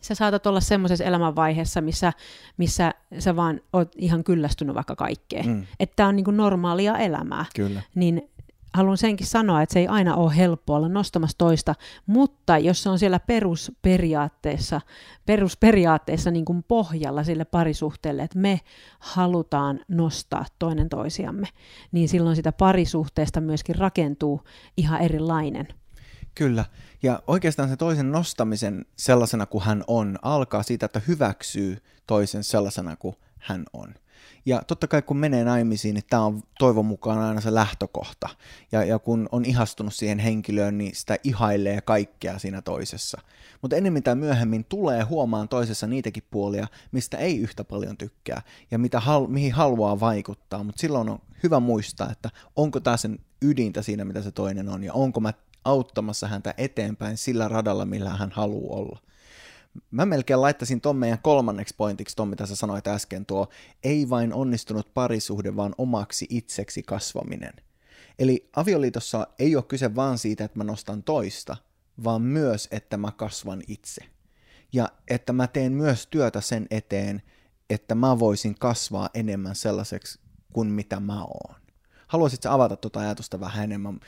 sä 0.00 0.14
saatat 0.14 0.46
olla 0.46 0.60
semmoisessa 0.60 1.04
elämänvaiheessa, 1.04 1.80
missä, 1.80 2.12
missä 2.56 2.94
sä 3.18 3.36
vaan 3.36 3.60
oot 3.72 3.92
ihan 3.96 4.24
kyllästynyt 4.24 4.74
vaikka 4.74 4.96
kaikkeen. 4.96 5.46
Mm. 5.46 5.66
Että 5.80 6.06
on 6.06 6.16
niin 6.16 6.24
kuin 6.24 6.36
normaalia 6.36 6.98
elämää. 6.98 7.44
Kyllä. 7.56 7.82
Niin 7.94 8.30
haluan 8.74 8.98
senkin 8.98 9.26
sanoa, 9.26 9.62
että 9.62 9.72
se 9.72 9.78
ei 9.78 9.86
aina 9.86 10.14
ole 10.14 10.36
helppo 10.36 10.74
olla 10.74 10.88
nostamassa 10.88 11.38
toista, 11.38 11.74
mutta 12.06 12.58
jos 12.58 12.82
se 12.82 12.88
on 12.88 12.98
siellä 12.98 13.20
perusperiaatteessa, 13.20 14.80
perusperiaatteessa 15.26 16.30
niin 16.30 16.44
kuin 16.44 16.62
pohjalla 16.62 17.24
sille 17.24 17.44
parisuhteelle, 17.44 18.22
että 18.22 18.38
me 18.38 18.60
halutaan 18.98 19.80
nostaa 19.88 20.44
toinen 20.58 20.88
toisiamme, 20.88 21.46
niin 21.92 22.08
silloin 22.08 22.36
sitä 22.36 22.52
parisuhteesta 22.52 23.40
myöskin 23.40 23.76
rakentuu 23.76 24.40
ihan 24.76 25.00
erilainen. 25.00 25.68
Kyllä, 26.34 26.64
ja 27.02 27.22
oikeastaan 27.26 27.68
se 27.68 27.76
toisen 27.76 28.12
nostamisen 28.12 28.86
sellaisena 28.96 29.46
kuin 29.46 29.64
hän 29.64 29.84
on, 29.86 30.18
alkaa 30.22 30.62
siitä, 30.62 30.86
että 30.86 31.00
hyväksyy 31.08 31.78
toisen 32.06 32.44
sellaisena 32.44 32.96
kuin 32.96 33.16
hän 33.38 33.64
on. 33.72 33.94
Ja 34.46 34.62
totta 34.66 34.88
kai 34.88 35.02
kun 35.02 35.16
menee 35.16 35.44
naimisiin, 35.44 35.94
niin 35.94 36.04
tämä 36.10 36.24
on 36.24 36.42
toivon 36.58 36.86
mukaan 36.86 37.18
aina 37.18 37.40
se 37.40 37.54
lähtökohta. 37.54 38.28
Ja, 38.72 38.84
ja 38.84 38.98
kun 38.98 39.28
on 39.32 39.44
ihastunut 39.44 39.94
siihen 39.94 40.18
henkilöön, 40.18 40.78
niin 40.78 40.96
sitä 40.96 41.16
ihailee 41.24 41.80
kaikkea 41.80 42.38
siinä 42.38 42.62
toisessa. 42.62 43.20
Mutta 43.62 43.76
enemmän 43.76 44.02
tai 44.02 44.14
myöhemmin 44.14 44.64
tulee 44.64 45.02
huomaan 45.02 45.48
toisessa 45.48 45.86
niitäkin 45.86 46.22
puolia, 46.30 46.66
mistä 46.92 47.18
ei 47.18 47.38
yhtä 47.38 47.64
paljon 47.64 47.96
tykkää 47.96 48.42
ja 48.70 48.78
mitä 48.78 49.00
hal- 49.00 49.28
mihin 49.28 49.52
haluaa 49.52 50.00
vaikuttaa. 50.00 50.64
Mutta 50.64 50.80
silloin 50.80 51.08
on 51.08 51.18
hyvä 51.42 51.60
muistaa, 51.60 52.10
että 52.10 52.30
onko 52.56 52.80
tämä 52.80 52.96
sen 52.96 53.18
ydintä 53.42 53.82
siinä, 53.82 54.04
mitä 54.04 54.22
se 54.22 54.30
toinen 54.30 54.68
on, 54.68 54.84
ja 54.84 54.92
onko 54.92 55.20
mä 55.20 55.32
auttamassa 55.64 56.28
häntä 56.28 56.54
eteenpäin 56.58 57.16
sillä 57.16 57.48
radalla, 57.48 57.84
millä 57.84 58.10
hän 58.10 58.30
haluaa 58.30 58.78
olla. 58.78 58.98
Mä 59.90 60.06
melkein 60.06 60.40
laittaisin 60.40 60.80
ton 60.80 60.96
meidän 60.96 61.18
kolmanneksi 61.22 61.74
pointiksi, 61.76 62.16
ton 62.16 62.28
mitä 62.28 62.46
sä 62.46 62.56
sanoit 62.56 62.86
äsken, 62.86 63.26
tuo 63.26 63.48
ei 63.82 64.10
vain 64.10 64.34
onnistunut 64.34 64.94
parisuhde, 64.94 65.56
vaan 65.56 65.74
omaksi 65.78 66.26
itseksi 66.30 66.82
kasvaminen. 66.82 67.52
Eli 68.18 68.48
avioliitossa 68.56 69.26
ei 69.38 69.56
ole 69.56 69.64
kyse 69.64 69.94
vaan 69.94 70.18
siitä, 70.18 70.44
että 70.44 70.58
mä 70.58 70.64
nostan 70.64 71.02
toista, 71.02 71.56
vaan 72.04 72.22
myös, 72.22 72.68
että 72.70 72.96
mä 72.96 73.12
kasvan 73.12 73.62
itse. 73.68 74.02
Ja 74.72 74.88
että 75.08 75.32
mä 75.32 75.46
teen 75.46 75.72
myös 75.72 76.06
työtä 76.06 76.40
sen 76.40 76.66
eteen, 76.70 77.22
että 77.70 77.94
mä 77.94 78.18
voisin 78.18 78.54
kasvaa 78.58 79.10
enemmän 79.14 79.54
sellaiseksi 79.54 80.20
kuin 80.52 80.68
mitä 80.68 81.00
mä 81.00 81.22
oon. 81.24 81.63
Haluaisitko 82.14 82.48
avata 82.48 82.76
tuota 82.76 83.00
ajatusta 83.00 83.40
vähän 83.40 83.64
enemmän? 83.64 84.00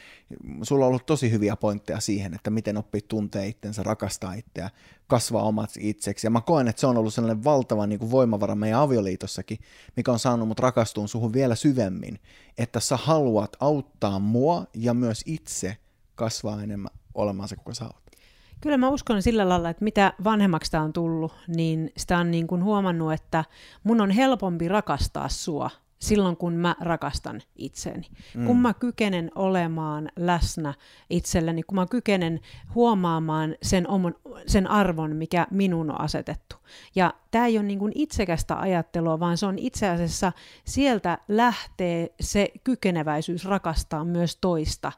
Sulla 0.62 0.84
on 0.84 0.88
ollut 0.88 1.06
tosi 1.06 1.30
hyviä 1.30 1.56
pointteja 1.56 2.00
siihen, 2.00 2.34
että 2.34 2.50
miten 2.50 2.76
oppii 2.76 3.00
tuntee 3.08 3.46
itsensä, 3.46 3.82
rakastaa 3.82 4.32
itseä, 4.34 4.70
kasvaa 5.06 5.42
omat 5.42 5.70
itseksi. 5.78 6.26
Ja 6.26 6.30
mä 6.30 6.40
koen, 6.40 6.68
että 6.68 6.80
se 6.80 6.86
on 6.86 6.96
ollut 6.96 7.14
sellainen 7.14 7.44
valtava 7.44 7.86
niin 7.86 7.98
kuin 7.98 8.10
voimavara 8.10 8.54
meidän 8.54 8.80
avioliitossakin, 8.80 9.58
mikä 9.96 10.12
on 10.12 10.18
saanut 10.18 10.48
mut 10.48 10.58
rakastuun 10.58 11.08
suhun 11.08 11.32
vielä 11.32 11.54
syvemmin, 11.54 12.20
että 12.58 12.80
sä 12.80 12.96
haluat 12.96 13.56
auttaa 13.60 14.18
mua 14.18 14.66
ja 14.74 14.94
myös 14.94 15.22
itse 15.26 15.76
kasvaa 16.14 16.62
enemmän 16.62 16.92
olemaan 17.14 17.48
se, 17.48 17.56
kuka 17.56 17.74
sä 17.74 17.84
oot. 17.84 18.06
Kyllä 18.60 18.76
mä 18.76 18.88
uskon 18.88 19.22
sillä 19.22 19.48
lailla, 19.48 19.70
että 19.70 19.84
mitä 19.84 20.12
vanhemmaksi 20.24 20.70
tämä 20.70 20.84
on 20.84 20.92
tullut, 20.92 21.32
niin 21.48 21.92
sitä 21.96 22.18
on 22.18 22.30
niin 22.30 22.46
kuin 22.46 22.64
huomannut, 22.64 23.12
että 23.12 23.44
mun 23.84 24.00
on 24.00 24.10
helpompi 24.10 24.68
rakastaa 24.68 25.28
sua 25.28 25.70
silloin, 25.98 26.36
kun 26.36 26.52
mä 26.52 26.76
rakastan 26.80 27.42
itseäni. 27.56 28.06
Mm. 28.34 28.46
Kun 28.46 28.56
mä 28.56 28.74
kykenen 28.74 29.30
olemaan 29.34 30.08
läsnä 30.16 30.74
itselleni, 31.10 31.62
kun 31.62 31.74
mä 31.74 31.86
kykenen 31.86 32.40
huomaamaan 32.74 33.56
sen, 33.62 33.88
oman, 33.88 34.14
sen 34.46 34.70
arvon, 34.70 35.16
mikä 35.16 35.46
minun 35.50 35.90
on 35.90 36.00
asetettu. 36.00 36.56
Ja 36.94 37.14
tämä 37.30 37.46
ei 37.46 37.58
ole 37.58 37.66
niin 37.66 37.92
itsekästä 37.94 38.58
ajattelua, 38.58 39.20
vaan 39.20 39.38
se 39.38 39.46
on 39.46 39.58
itse 39.58 39.88
asiassa, 39.88 40.32
sieltä 40.64 41.18
lähtee 41.28 42.14
se 42.20 42.48
kykeneväisyys 42.64 43.44
rakastaa 43.44 44.04
myös 44.04 44.36
toista 44.36 44.92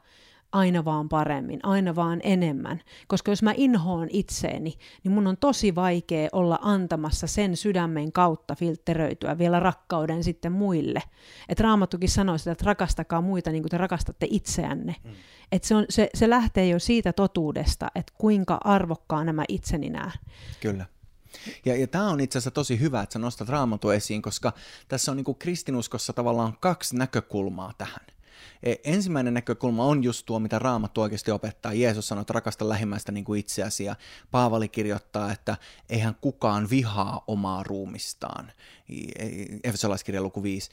aina 0.51 0.85
vaan 0.85 1.09
paremmin, 1.09 1.59
aina 1.63 1.95
vaan 1.95 2.19
enemmän. 2.23 2.81
Koska 3.07 3.31
jos 3.31 3.43
mä 3.43 3.53
inhoon 3.57 4.07
itseeni, 4.11 4.77
niin 5.03 5.11
mun 5.11 5.27
on 5.27 5.37
tosi 5.37 5.75
vaikea 5.75 6.29
olla 6.31 6.59
antamassa 6.61 7.27
sen 7.27 7.57
sydämen 7.57 8.11
kautta 8.11 8.55
filtteröityä 8.55 9.37
vielä 9.37 9.59
rakkauden 9.59 10.23
sitten 10.23 10.51
muille. 10.51 11.03
Että 11.49 11.63
Raamattukin 11.63 12.09
sanoo 12.09 12.37
sitä, 12.37 12.51
että 12.51 12.65
rakastakaa 12.65 13.21
muita 13.21 13.51
niin 13.51 13.63
kuin 13.63 13.69
te 13.69 13.77
rakastatte 13.77 14.27
itseänne. 14.29 14.95
Mm. 15.03 15.11
Että 15.51 15.67
se, 15.67 15.75
on, 15.75 15.85
se, 15.89 16.09
se 16.13 16.29
lähtee 16.29 16.67
jo 16.67 16.79
siitä 16.79 17.13
totuudesta, 17.13 17.87
että 17.95 18.13
kuinka 18.17 18.57
arvokkaa 18.63 19.23
nämä 19.23 19.43
itseni 19.47 19.89
nää. 19.89 20.11
Kyllä. 20.59 20.85
Ja, 21.65 21.75
ja 21.75 21.87
tämä 21.87 22.09
on 22.09 22.19
itse 22.19 22.37
asiassa 22.37 22.51
tosi 22.51 22.79
hyvä, 22.79 23.01
että 23.01 23.13
sä 23.13 23.19
nostat 23.19 23.49
raamattu 23.49 23.89
esiin, 23.89 24.21
koska 24.21 24.53
tässä 24.87 25.11
on 25.11 25.17
niin 25.17 25.25
kuin 25.25 25.37
kristinuskossa 25.37 26.13
tavallaan 26.13 26.57
kaksi 26.59 26.97
näkökulmaa 26.97 27.73
tähän. 27.77 28.05
E, 28.63 28.75
ensimmäinen 28.83 29.33
näkökulma 29.33 29.85
on 29.85 30.03
just 30.03 30.25
tuo, 30.25 30.39
mitä 30.39 30.59
Raamattu 30.59 31.01
oikeasti 31.01 31.31
opettaa. 31.31 31.73
Jeesus 31.73 32.07
sanoi, 32.07 32.21
että 32.21 32.33
rakasta 32.33 32.69
lähimmäistä 32.69 33.11
niin 33.11 33.25
kuin 33.25 33.39
itseäsi, 33.39 33.83
ja 33.83 33.95
Paavali 34.31 34.69
kirjoittaa, 34.69 35.31
että 35.31 35.57
eihän 35.89 36.15
kukaan 36.21 36.69
vihaa 36.69 37.23
omaa 37.27 37.63
ruumistaan, 37.63 38.51
Efesolaiskirja 39.63 40.21
luku 40.21 40.43
5, 40.43 40.71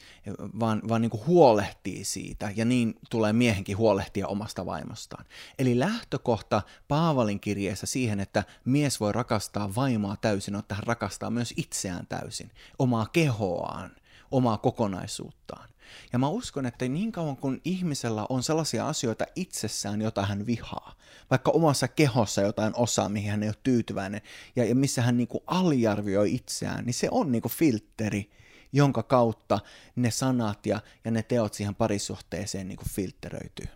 vaan, 0.59 0.81
vaan 0.89 1.01
niin 1.01 1.09
kuin 1.09 1.25
huolehtii 1.25 2.03
siitä, 2.03 2.51
ja 2.55 2.65
niin 2.65 2.95
tulee 3.09 3.33
miehenkin 3.33 3.77
huolehtia 3.77 4.27
omasta 4.27 4.65
vaimostaan. 4.65 5.25
Eli 5.59 5.79
lähtökohta 5.79 6.61
Paavalin 6.87 7.39
kirjeessä 7.39 7.87
siihen, 7.87 8.19
että 8.19 8.43
mies 8.65 8.99
voi 8.99 9.11
rakastaa 9.11 9.75
vaimoa 9.75 10.15
täysin, 10.15 10.55
on, 10.55 10.59
että 10.59 10.75
hän 10.75 10.83
rakastaa 10.83 11.29
myös 11.29 11.53
itseään 11.57 12.07
täysin, 12.07 12.51
omaa 12.79 13.05
kehoaan, 13.13 13.91
omaa 14.31 14.57
kokonaisuuttaan. 14.57 15.69
Ja 16.13 16.19
mä 16.19 16.27
uskon, 16.27 16.65
että 16.65 16.87
niin 16.87 17.11
kauan 17.11 17.37
kun 17.37 17.61
ihmisellä 17.65 18.25
on 18.29 18.43
sellaisia 18.43 18.87
asioita 18.87 19.25
itsessään, 19.35 20.01
jota 20.01 20.25
hän 20.25 20.45
vihaa, 20.45 20.95
vaikka 21.29 21.51
omassa 21.51 21.87
kehossa 21.87 22.41
jotain 22.41 22.73
osaa, 22.75 23.09
mihin 23.09 23.31
hän 23.31 23.43
ei 23.43 23.49
ole 23.49 23.55
tyytyväinen, 23.63 24.21
ja, 24.55 24.65
ja 24.65 24.75
missä 24.75 25.01
hän 25.01 25.17
niin 25.17 25.27
kuin 25.27 25.43
aliarvioi 25.47 26.35
itseään, 26.35 26.85
niin 26.85 26.93
se 26.93 27.07
on 27.11 27.31
niin 27.31 27.41
kuin 27.41 27.51
filtteri 27.51 28.29
jonka 28.73 29.03
kautta 29.03 29.59
ne 29.95 30.11
sanat 30.11 30.65
ja, 30.65 30.81
ja 31.05 31.11
ne 31.11 31.23
teot 31.23 31.53
siihen 31.53 31.75
parisuhteeseen 31.75 32.67
niin 32.67 32.77
kuin 32.77 32.89
filteröityy. 32.89 33.67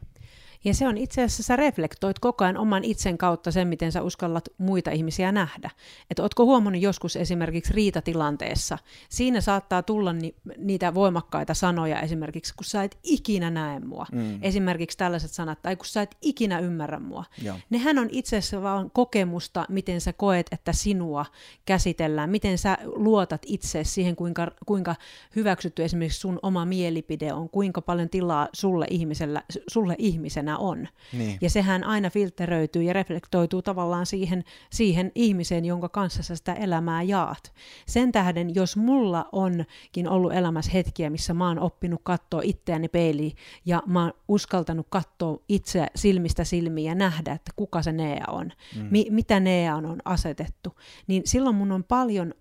Ja 0.63 0.73
se 0.73 0.87
on 0.87 0.97
itse 0.97 1.23
asiassa, 1.23 1.43
sä 1.43 1.55
reflektoit 1.55 2.19
koko 2.19 2.43
ajan 2.43 2.57
oman 2.57 2.83
itsen 2.83 3.17
kautta 3.17 3.51
sen, 3.51 3.67
miten 3.67 3.91
sä 3.91 4.01
uskallat 4.01 4.49
muita 4.57 4.91
ihmisiä 4.91 5.31
nähdä. 5.31 5.69
Että 6.09 6.23
ootko 6.23 6.45
huomannut 6.45 6.81
joskus 6.81 7.15
esimerkiksi 7.15 7.73
riitatilanteessa, 7.73 8.77
siinä 9.09 9.41
saattaa 9.41 9.83
tulla 9.83 10.13
ni, 10.13 10.35
niitä 10.57 10.93
voimakkaita 10.93 11.53
sanoja 11.53 12.01
esimerkiksi, 12.01 12.53
kun 12.55 12.65
sä 12.65 12.83
et 12.83 12.97
ikinä 13.03 13.49
näe 13.49 13.79
mua. 13.79 14.05
Mm. 14.11 14.39
Esimerkiksi 14.41 14.97
tällaiset 14.97 15.31
sanat, 15.31 15.61
tai 15.61 15.75
kun 15.75 15.85
sä 15.85 16.01
et 16.01 16.17
ikinä 16.21 16.59
ymmärrä 16.59 16.99
mua. 16.99 17.25
Joo. 17.43 17.57
Nehän 17.69 17.99
on 17.99 18.07
itse 18.11 18.37
asiassa 18.37 18.61
vaan 18.61 18.91
kokemusta, 18.91 19.65
miten 19.69 20.01
sä 20.01 20.13
koet, 20.13 20.47
että 20.51 20.73
sinua 20.73 21.25
käsitellään, 21.65 22.29
miten 22.29 22.57
sä 22.57 22.77
luotat 22.83 23.41
itse 23.45 23.83
siihen, 23.83 24.15
kuinka, 24.15 24.51
kuinka 24.65 24.95
hyväksytty 25.35 25.83
esimerkiksi 25.83 26.19
sun 26.19 26.39
oma 26.41 26.65
mielipide 26.65 27.33
on, 27.33 27.49
kuinka 27.49 27.81
paljon 27.81 28.09
tilaa 28.09 28.47
sulle, 28.53 28.85
ihmisellä, 28.89 29.43
sulle 29.67 29.95
ihmisenä 29.97 30.50
ihmisenä 30.51 30.57
on. 30.57 30.87
Niin. 31.13 31.37
Ja 31.41 31.49
sehän 31.49 31.83
aina 31.83 32.09
filteröityy 32.09 32.83
ja 32.83 32.93
reflektoituu 32.93 33.61
tavallaan 33.61 34.05
siihen, 34.05 34.43
siihen 34.71 35.11
ihmiseen, 35.15 35.65
jonka 35.65 35.89
kanssa 35.89 36.23
sä 36.23 36.35
sitä 36.35 36.53
elämää 36.53 37.03
jaat. 37.03 37.53
Sen 37.87 38.11
tähden, 38.11 38.55
jos 38.55 38.77
mulla 38.77 39.25
onkin 39.31 40.09
ollut 40.09 40.33
elämässä 40.33 40.71
hetkiä, 40.71 41.09
missä 41.09 41.33
mä 41.33 41.47
oon 41.47 41.59
oppinut 41.59 42.01
katsoa 42.03 42.41
itseäni 42.43 42.87
peiliin 42.87 43.35
ja 43.65 43.83
mä 43.85 44.03
oon 44.03 44.13
uskaltanut 44.27 44.87
katsoa 44.89 45.39
itse 45.49 45.87
silmistä 45.95 46.43
silmiin 46.43 46.87
ja 46.87 46.95
nähdä, 46.95 47.33
että 47.33 47.51
kuka 47.55 47.81
se 47.81 47.91
Nea 47.91 48.25
on, 48.27 48.51
mm. 48.75 48.87
mi- 48.91 49.07
mitä 49.09 49.39
Neaan 49.39 49.85
on 49.85 49.99
asetettu, 50.05 50.75
niin 51.07 51.21
silloin 51.25 51.55
mun 51.55 51.71
on 51.71 51.83
paljon 51.83 52.33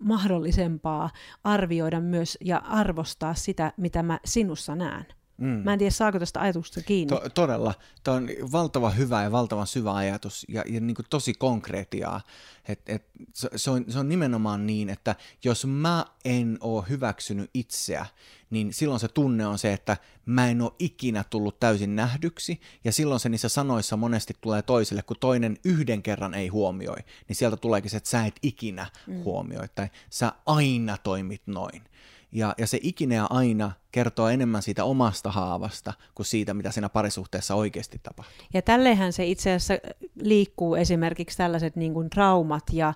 mahdollisempaa 0.00 1.10
arvioida 1.44 2.00
myös 2.00 2.38
ja 2.40 2.58
arvostaa 2.58 3.34
sitä, 3.34 3.72
mitä 3.76 4.02
mä 4.02 4.20
sinussa 4.24 4.74
näen. 4.74 5.06
Mm. 5.36 5.46
Mä 5.64 5.72
en 5.72 5.78
tiedä, 5.78 5.90
saako 5.90 6.18
tästä 6.18 6.40
ajatuksesta 6.40 6.80
kiinni. 6.82 7.08
To- 7.08 7.28
todella. 7.34 7.74
Tämä 8.04 8.16
on 8.16 8.28
valtava 8.52 8.90
hyvä 8.90 9.22
ja 9.22 9.32
valtavan 9.32 9.66
syvä 9.66 9.94
ajatus 9.94 10.46
ja, 10.48 10.64
ja 10.66 10.80
niin 10.80 10.94
kuin 10.94 11.06
tosi 11.10 11.34
konkretiaa. 11.34 12.20
Et, 12.68 12.80
et, 12.86 13.06
se, 13.32 13.50
se, 13.56 13.70
on, 13.70 13.84
se 13.88 13.98
on 13.98 14.08
nimenomaan 14.08 14.66
niin, 14.66 14.90
että 14.90 15.16
jos 15.44 15.66
mä 15.66 16.06
en 16.24 16.58
ole 16.60 16.84
hyväksynyt 16.88 17.50
itseä, 17.54 18.06
niin 18.50 18.72
silloin 18.72 19.00
se 19.00 19.08
tunne 19.08 19.46
on 19.46 19.58
se, 19.58 19.72
että 19.72 19.96
mä 20.26 20.48
en 20.48 20.62
ole 20.62 20.72
ikinä 20.78 21.24
tullut 21.30 21.60
täysin 21.60 21.96
nähdyksi, 21.96 22.60
ja 22.84 22.92
silloin 22.92 23.20
se 23.20 23.28
niissä 23.28 23.48
sanoissa 23.48 23.96
monesti 23.96 24.34
tulee 24.40 24.62
toiselle, 24.62 25.02
kun 25.02 25.16
toinen 25.20 25.58
yhden 25.64 26.02
kerran 26.02 26.34
ei 26.34 26.48
huomioi, 26.48 26.98
niin 27.28 27.36
sieltä 27.36 27.56
tuleekin 27.56 27.90
se, 27.90 27.96
että 27.96 28.10
sä 28.10 28.26
et 28.26 28.36
ikinä 28.42 28.86
mm. 29.06 29.22
huomioi, 29.22 29.68
tai 29.74 29.88
sä 30.10 30.32
aina 30.46 30.98
toimit 30.98 31.42
noin. 31.46 31.82
Ja, 32.34 32.54
ja 32.58 32.66
se 32.66 32.78
ikinä 32.82 33.26
aina 33.30 33.72
kertoo 33.92 34.28
enemmän 34.28 34.62
siitä 34.62 34.84
omasta 34.84 35.30
haavasta 35.30 35.92
kuin 36.14 36.26
siitä, 36.26 36.54
mitä 36.54 36.70
siinä 36.70 36.88
parisuhteessa 36.88 37.54
oikeasti 37.54 38.00
tapahtuu. 38.02 38.46
Ja 38.54 38.62
tälleenhän 38.62 39.12
se 39.12 39.26
itse 39.26 39.52
asiassa 39.52 39.74
liikkuu 40.20 40.74
esimerkiksi 40.74 41.36
tällaiset 41.36 41.76
niin 41.76 41.94
kuin 41.94 42.10
traumat 42.10 42.64
ja 42.72 42.94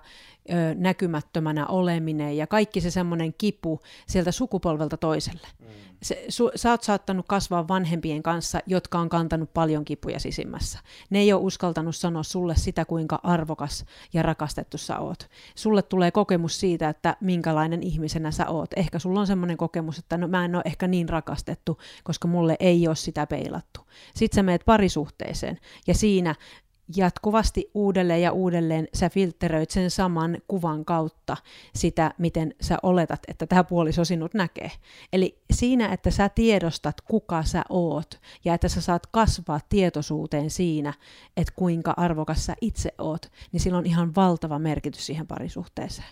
ö, 0.49 0.53
näkymättömänä 0.75 1.67
oleminen 1.67 2.37
ja 2.37 2.47
kaikki 2.47 2.81
se 2.81 2.91
semmoinen 2.91 3.33
kipu 3.37 3.79
sieltä 4.07 4.31
sukupolvelta 4.31 4.97
toiselle. 4.97 5.47
Mm. 5.59 5.67
Se, 6.03 6.25
su, 6.29 6.51
sä 6.55 6.71
oot 6.71 6.83
saattanut 6.83 7.25
kasvaa 7.27 7.67
vanhempien 7.67 8.23
kanssa, 8.23 8.59
jotka 8.65 8.99
on 8.99 9.09
kantanut 9.09 9.53
paljon 9.53 9.85
kipuja 9.85 10.19
sisimmässä. 10.19 10.79
Ne 11.09 11.19
ei 11.19 11.33
ole 11.33 11.41
uskaltanut 11.41 11.95
sanoa 11.95 12.23
sulle 12.23 12.55
sitä, 12.55 12.85
kuinka 12.85 13.19
arvokas 13.23 13.85
ja 14.13 14.21
rakastettu 14.21 14.77
sä 14.77 14.99
oot. 14.99 15.29
Sulle 15.55 15.81
tulee 15.81 16.11
kokemus 16.11 16.59
siitä, 16.59 16.89
että 16.89 17.17
minkälainen 17.21 17.83
ihmisenä 17.83 18.31
sä 18.31 18.47
oot. 18.47 18.69
Ehkä 18.75 18.99
sulla 18.99 19.19
on 19.19 19.27
semmoinen 19.27 19.57
kokemus, 19.57 19.99
että 19.99 20.17
no, 20.17 20.27
mä 20.27 20.45
en 20.45 20.55
ole 20.55 20.63
ehkä 20.65 20.87
niin 20.87 21.09
rakastettu, 21.09 21.77
koska 22.03 22.27
mulle 22.27 22.55
ei 22.59 22.87
ole 22.87 22.95
sitä 22.95 23.27
peilattu. 23.27 23.79
Sitten 24.15 24.35
sä 24.35 24.43
meet 24.43 24.61
parisuhteeseen 24.65 25.59
ja 25.87 25.93
siinä 25.93 26.35
jatkuvasti 26.95 27.71
uudelleen 27.73 28.21
ja 28.21 28.31
uudelleen 28.31 28.87
sä 28.93 29.09
filteröit 29.09 29.71
sen 29.71 29.91
saman 29.91 30.37
kuvan 30.47 30.85
kautta 30.85 31.37
sitä, 31.75 32.13
miten 32.17 32.55
sä 32.61 32.77
oletat, 32.83 33.19
että 33.27 33.47
tämä 33.47 33.63
puoliso 33.63 34.05
sinut 34.05 34.33
näkee. 34.33 34.71
Eli 35.13 35.41
siinä, 35.53 35.87
että 35.87 36.11
sä 36.11 36.29
tiedostat, 36.29 37.01
kuka 37.01 37.43
sä 37.43 37.63
oot, 37.69 38.19
ja 38.45 38.53
että 38.53 38.67
sä 38.67 38.81
saat 38.81 39.07
kasvaa 39.07 39.59
tietoisuuteen 39.69 40.49
siinä, 40.49 40.93
että 41.37 41.53
kuinka 41.55 41.93
arvokas 41.97 42.45
sä 42.45 42.55
itse 42.61 42.93
oot, 42.97 43.31
niin 43.51 43.59
sillä 43.59 43.77
on 43.77 43.85
ihan 43.85 44.15
valtava 44.15 44.59
merkitys 44.59 45.05
siihen 45.05 45.27
parisuhteeseen. 45.27 46.09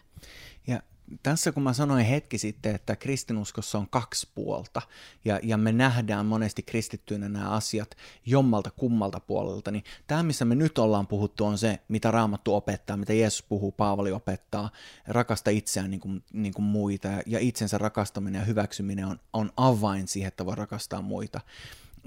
Ja 1.11 1.17
tässä 1.23 1.51
kun 1.51 1.63
mä 1.63 1.73
sanoin 1.73 2.05
hetki 2.05 2.37
sitten, 2.37 2.75
että 2.75 2.95
kristinuskossa 2.95 3.77
on 3.77 3.87
kaksi 3.89 4.27
puolta 4.35 4.81
ja, 5.25 5.39
ja 5.43 5.57
me 5.57 5.71
nähdään 5.71 6.25
monesti 6.25 6.63
kristittyinä 6.63 7.29
nämä 7.29 7.49
asiat 7.49 7.97
jommalta 8.25 8.71
kummalta 8.71 9.19
puolelta, 9.19 9.71
niin 9.71 9.83
tämä 10.07 10.23
missä 10.23 10.45
me 10.45 10.55
nyt 10.55 10.77
ollaan 10.77 11.07
puhuttu 11.07 11.45
on 11.45 11.57
se, 11.57 11.79
mitä 11.87 12.11
Raamattu 12.11 12.55
opettaa, 12.55 12.97
mitä 12.97 13.13
Jeesus 13.13 13.43
puhuu, 13.43 13.71
Paavali 13.71 14.11
opettaa, 14.11 14.69
rakasta 15.07 15.49
itseään 15.49 15.91
niin 15.91 16.01
kuin, 16.01 16.23
niin 16.33 16.53
kuin 16.53 16.65
muita 16.65 17.07
ja 17.25 17.39
itsensä 17.39 17.77
rakastaminen 17.77 18.39
ja 18.39 18.45
hyväksyminen 18.45 19.05
on, 19.05 19.19
on 19.33 19.51
avain 19.57 20.07
siihen, 20.07 20.27
että 20.27 20.45
voi 20.45 20.55
rakastaa 20.55 21.01
muita. 21.01 21.41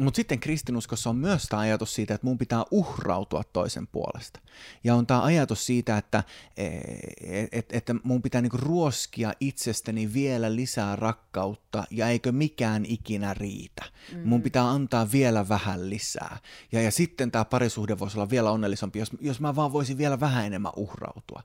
Mutta 0.01 0.17
sitten 0.17 0.41
kristinuskossa 0.41 1.11
on 1.11 1.17
myös 1.17 1.43
tämä 1.43 1.61
ajatus 1.61 1.95
siitä, 1.95 2.15
että 2.15 2.27
mun 2.27 2.39
pitää 2.39 2.65
uhrautua 2.71 3.43
toisen 3.53 3.87
puolesta. 3.87 4.41
Ja 4.85 4.95
on 4.95 5.07
tämä 5.07 5.23
ajatus 5.23 5.67
siitä, 5.67 5.99
että, 5.99 6.25
et, 6.57 7.49
et, 7.53 7.67
että 7.73 7.95
mun 8.03 8.23
pitää 8.23 8.41
niinku 8.41 8.57
ruoskia 8.57 9.33
itsestäni 9.41 10.13
vielä 10.13 10.57
lisää 10.57 10.97
rakkautta 10.97 11.85
ja 11.91 12.09
eikö 12.09 12.33
mikään 12.33 12.85
ikinä 12.87 13.35
riitä. 13.35 13.85
Mm. 14.13 14.29
Mun 14.29 14.43
pitää 14.43 14.71
antaa 14.71 15.13
vielä 15.13 15.49
vähän 15.49 15.91
lisää. 15.91 16.39
Ja, 16.73 16.83
ja 16.83 16.91
sitten 16.91 17.31
tämä 17.31 17.45
parisuhde 17.45 17.99
voisi 17.99 18.19
olla 18.19 18.31
vielä 18.31 18.51
onnellisempi, 18.51 18.99
jos, 18.99 19.11
jos 19.21 19.41
mä 19.41 19.57
vaan 19.57 19.73
voisin 19.73 19.99
vielä 19.99 20.21
vähän 20.21 20.47
enemmän 20.47 20.73
uhrautua. 20.77 21.43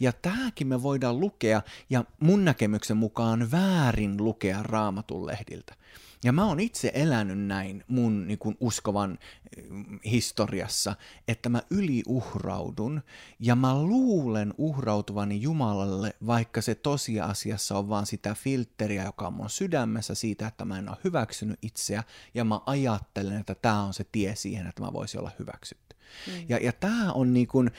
Ja 0.00 0.12
tämäkin 0.12 0.66
me 0.66 0.82
voidaan 0.82 1.20
lukea, 1.20 1.62
ja 1.90 2.04
mun 2.20 2.44
näkemyksen 2.44 2.96
mukaan 2.96 3.50
väärin 3.50 4.16
lukea 4.16 4.62
raamatun 4.62 5.26
lehdiltä. 5.26 5.74
Ja 6.24 6.32
mä 6.32 6.46
oon 6.46 6.60
itse 6.60 6.90
elänyt 6.94 7.38
näin 7.38 7.84
mun 7.88 8.26
niin 8.26 8.38
kuin 8.38 8.56
uskovan 8.60 9.18
eh, 9.56 9.64
historiassa, 10.04 10.96
että 11.28 11.48
mä 11.48 11.62
yliuhraudun 11.70 13.02
ja 13.40 13.56
mä 13.56 13.82
luulen 13.82 14.54
uhrautuvani 14.58 15.42
Jumalalle, 15.42 16.14
vaikka 16.26 16.62
se 16.62 16.74
tosiasiassa 16.74 17.78
on 17.78 17.88
vaan 17.88 18.06
sitä 18.06 18.34
filtteriä, 18.34 19.04
joka 19.04 19.26
on 19.26 19.32
mun 19.32 19.50
sydämessä 19.50 20.14
siitä, 20.14 20.46
että 20.46 20.64
mä 20.64 20.78
en 20.78 20.88
ole 20.88 20.96
hyväksynyt 21.04 21.58
itseä 21.62 22.04
ja 22.34 22.44
mä 22.44 22.60
ajattelen, 22.66 23.40
että 23.40 23.54
tämä 23.54 23.82
on 23.82 23.94
se 23.94 24.04
tie 24.12 24.34
siihen, 24.34 24.66
että 24.66 24.82
mä 24.82 24.92
voisin 24.92 25.20
olla 25.20 25.30
hyväksytty. 25.38 25.96
Mm. 26.26 26.32
Ja, 26.48 26.58
ja 26.58 26.72
tämä 26.72 27.12
on 27.12 27.34
niin 27.34 27.46
kuin, 27.46 27.70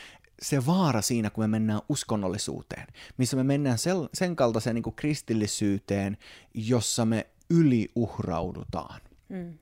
se 0.41 0.65
vaara 0.65 1.01
siinä, 1.01 1.29
kun 1.29 1.43
me 1.43 1.47
mennään 1.47 1.81
uskonnollisuuteen, 1.89 2.87
missä 3.17 3.37
me 3.37 3.43
mennään 3.43 3.77
sen, 4.13 4.35
kaltaiseen 4.35 4.75
niin 4.75 4.95
kristillisyyteen, 4.95 6.17
jossa 6.53 7.05
me 7.05 7.27
yliuhraudutaan. 7.49 9.01
Mm. 9.29 9.57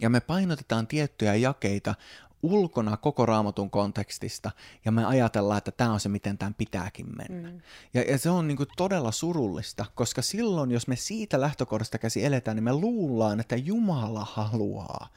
Ja 0.00 0.10
me 0.10 0.20
painotetaan 0.20 0.86
tiettyjä 0.86 1.34
jakeita 1.34 1.94
ulkona 2.42 2.96
koko 2.96 3.26
raamatun 3.26 3.70
kontekstista, 3.70 4.50
ja 4.84 4.92
me 4.92 5.04
ajatellaan, 5.04 5.58
että 5.58 5.70
tämä 5.70 5.92
on 5.92 6.00
se, 6.00 6.08
miten 6.08 6.38
tämän 6.38 6.54
pitääkin 6.54 7.06
mennä. 7.16 7.50
Mm. 7.50 7.60
Ja, 7.94 8.02
ja 8.02 8.18
se 8.18 8.30
on 8.30 8.48
niin 8.48 8.58
todella 8.76 9.12
surullista, 9.12 9.86
koska 9.94 10.22
silloin, 10.22 10.70
jos 10.70 10.88
me 10.88 10.96
siitä 10.96 11.40
lähtökohdasta 11.40 11.98
käsi 11.98 12.24
eletään, 12.24 12.56
niin 12.56 12.64
me 12.64 12.72
luullaan, 12.72 13.40
että 13.40 13.56
Jumala 13.56 14.26
haluaa, 14.32 15.08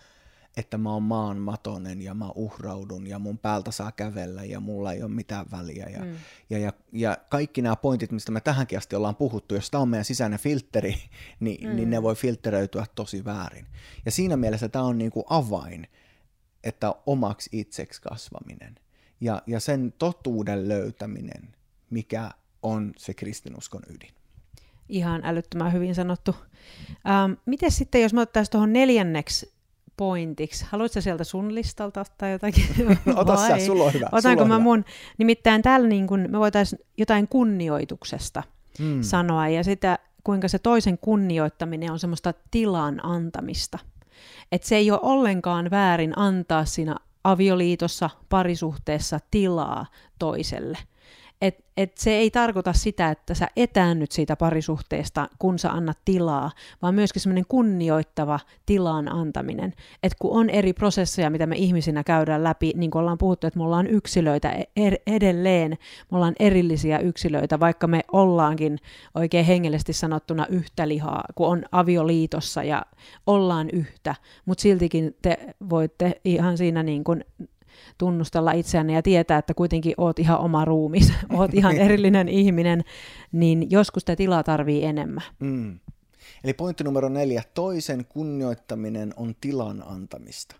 että 0.57 0.77
mä 0.77 0.93
oon 0.93 1.03
maanmatonen 1.03 2.01
ja 2.01 2.13
mä 2.13 2.29
uhraudun 2.35 3.07
ja 3.07 3.19
mun 3.19 3.37
päältä 3.37 3.71
saa 3.71 3.91
kävellä 3.91 4.43
ja 4.43 4.59
mulla 4.59 4.93
ei 4.93 5.03
ole 5.03 5.11
mitään 5.11 5.45
väliä. 5.51 5.85
Ja, 5.89 5.99
mm. 5.99 6.15
ja, 6.49 6.59
ja, 6.59 6.73
ja 6.91 7.17
kaikki 7.29 7.61
nämä 7.61 7.75
pointit, 7.75 8.11
mistä 8.11 8.31
me 8.31 8.41
tähänkin 8.41 8.77
asti 8.77 8.95
ollaan 8.95 9.15
puhuttu, 9.15 9.55
jos 9.55 9.71
tämä 9.71 9.81
on 9.81 9.89
meidän 9.89 10.05
sisäinen 10.05 10.39
filteri, 10.39 10.95
niin, 11.39 11.69
mm. 11.69 11.75
niin 11.75 11.89
ne 11.89 12.01
voi 12.01 12.15
filteröityä 12.15 12.85
tosi 12.95 13.25
väärin. 13.25 13.67
Ja 14.05 14.11
siinä 14.11 14.37
mielessä 14.37 14.69
tämä 14.69 14.85
on 14.85 14.97
niin 14.97 15.11
kuin 15.11 15.25
avain, 15.29 15.87
että 16.63 16.95
omaksi 17.05 17.49
itseksi 17.53 18.01
kasvaminen 18.01 18.75
ja, 19.21 19.41
ja 19.47 19.59
sen 19.59 19.93
totuuden 19.97 20.67
löytäminen, 20.67 21.55
mikä 21.89 22.31
on 22.61 22.93
se 22.97 23.13
kristinuskon 23.13 23.81
ydin. 23.89 24.13
Ihan 24.89 25.21
älyttömän 25.23 25.73
hyvin 25.73 25.95
sanottu. 25.95 26.35
Ähm, 27.07 27.31
miten 27.45 27.71
sitten, 27.71 28.01
jos 28.01 28.13
me 28.13 28.21
ottaisiin 28.21 28.51
tuohon 28.51 28.73
neljänneksi 28.73 29.54
pointiksi. 29.97 30.65
Haluatko 30.69 31.01
sieltä 31.01 31.23
sun 31.23 31.55
listalta 31.55 32.05
tai 32.17 32.31
jotakin? 32.31 32.65
Ota 33.15 33.35
sä, 33.35 33.65
sulla 33.65 33.83
on 33.83 33.93
hyvä. 33.93 34.09
Otanko 34.11 34.43
sulla 34.43 34.55
mä 34.55 34.63
mun? 34.63 34.85
Nimittäin 35.17 35.61
täällä 35.61 35.87
niin 35.87 36.07
kun 36.07 36.25
me 36.29 36.39
voitaisiin 36.39 36.79
jotain 36.97 37.27
kunnioituksesta 37.27 38.43
hmm. 38.79 39.01
sanoa 39.01 39.47
ja 39.47 39.63
sitä, 39.63 39.99
kuinka 40.23 40.47
se 40.47 40.59
toisen 40.59 40.97
kunnioittaminen 40.97 41.91
on 41.91 41.99
semmoista 41.99 42.33
tilan 42.51 43.05
antamista. 43.05 43.79
Että 44.51 44.67
se 44.67 44.75
ei 44.75 44.91
ole 44.91 44.99
ollenkaan 45.03 45.71
väärin 45.71 46.13
antaa 46.15 46.65
siinä 46.65 46.95
avioliitossa, 47.23 48.09
parisuhteessa 48.29 49.19
tilaa 49.31 49.85
toiselle. 50.19 50.77
Et, 51.41 51.65
et 51.77 51.97
se 51.97 52.11
ei 52.11 52.31
tarkoita 52.31 52.73
sitä, 52.73 53.09
että 53.09 53.33
sä 53.33 53.47
etäännyt 53.55 54.11
siitä 54.11 54.35
parisuhteesta, 54.35 55.29
kun 55.39 55.59
sä 55.59 55.71
annat 55.71 55.97
tilaa, 56.05 56.51
vaan 56.81 56.95
myöskin 56.95 57.21
semmoinen 57.21 57.45
kunnioittava 57.47 58.39
tilan 58.65 59.11
antaminen. 59.11 59.73
Että 60.03 60.17
kun 60.19 60.39
on 60.39 60.49
eri 60.49 60.73
prosesseja, 60.73 61.29
mitä 61.29 61.45
me 61.45 61.55
ihmisinä 61.55 62.03
käydään 62.03 62.43
läpi, 62.43 62.73
niin 62.75 62.91
kuin 62.91 62.99
ollaan 62.99 63.17
puhuttu, 63.17 63.47
että 63.47 63.59
me 63.59 63.65
ollaan 63.65 63.87
yksilöitä 63.87 64.49
e- 64.49 64.69
er, 64.75 64.95
edelleen, 65.07 65.77
me 66.11 66.17
ollaan 66.17 66.35
erillisiä 66.39 66.99
yksilöitä, 66.99 67.59
vaikka 67.59 67.87
me 67.87 68.01
ollaankin 68.11 68.79
oikein 69.15 69.45
hengellisesti 69.45 69.93
sanottuna 69.93 70.47
yhtä 70.49 70.87
lihaa, 70.87 71.23
kun 71.35 71.47
on 71.47 71.65
avioliitossa 71.71 72.63
ja 72.63 72.85
ollaan 73.27 73.69
yhtä, 73.69 74.15
mutta 74.45 74.61
siltikin 74.61 75.15
te 75.21 75.37
voitte 75.69 76.21
ihan 76.25 76.57
siinä 76.57 76.83
niin 76.83 77.03
kuin 77.03 77.23
tunnustella 77.97 78.51
itseänne 78.51 78.93
ja 78.93 79.01
tietää, 79.01 79.37
että 79.37 79.53
kuitenkin 79.53 79.93
oot 79.97 80.19
ihan 80.19 80.39
oma 80.39 80.65
ruumis, 80.65 81.13
oot 81.37 81.53
ihan 81.53 81.75
erillinen 81.75 82.29
ihminen, 82.29 82.83
niin 83.31 83.71
joskus 83.71 84.01
sitä 84.01 84.15
tilaa 84.15 84.43
tarvii 84.43 84.83
enemmän. 84.83 85.23
Mm. 85.39 85.79
Eli 86.43 86.53
pointti 86.53 86.83
numero 86.83 87.09
neljä, 87.09 87.43
toisen 87.53 88.05
kunnioittaminen 88.05 89.13
on 89.15 89.35
tilan 89.41 89.83
antamista. 89.87 90.55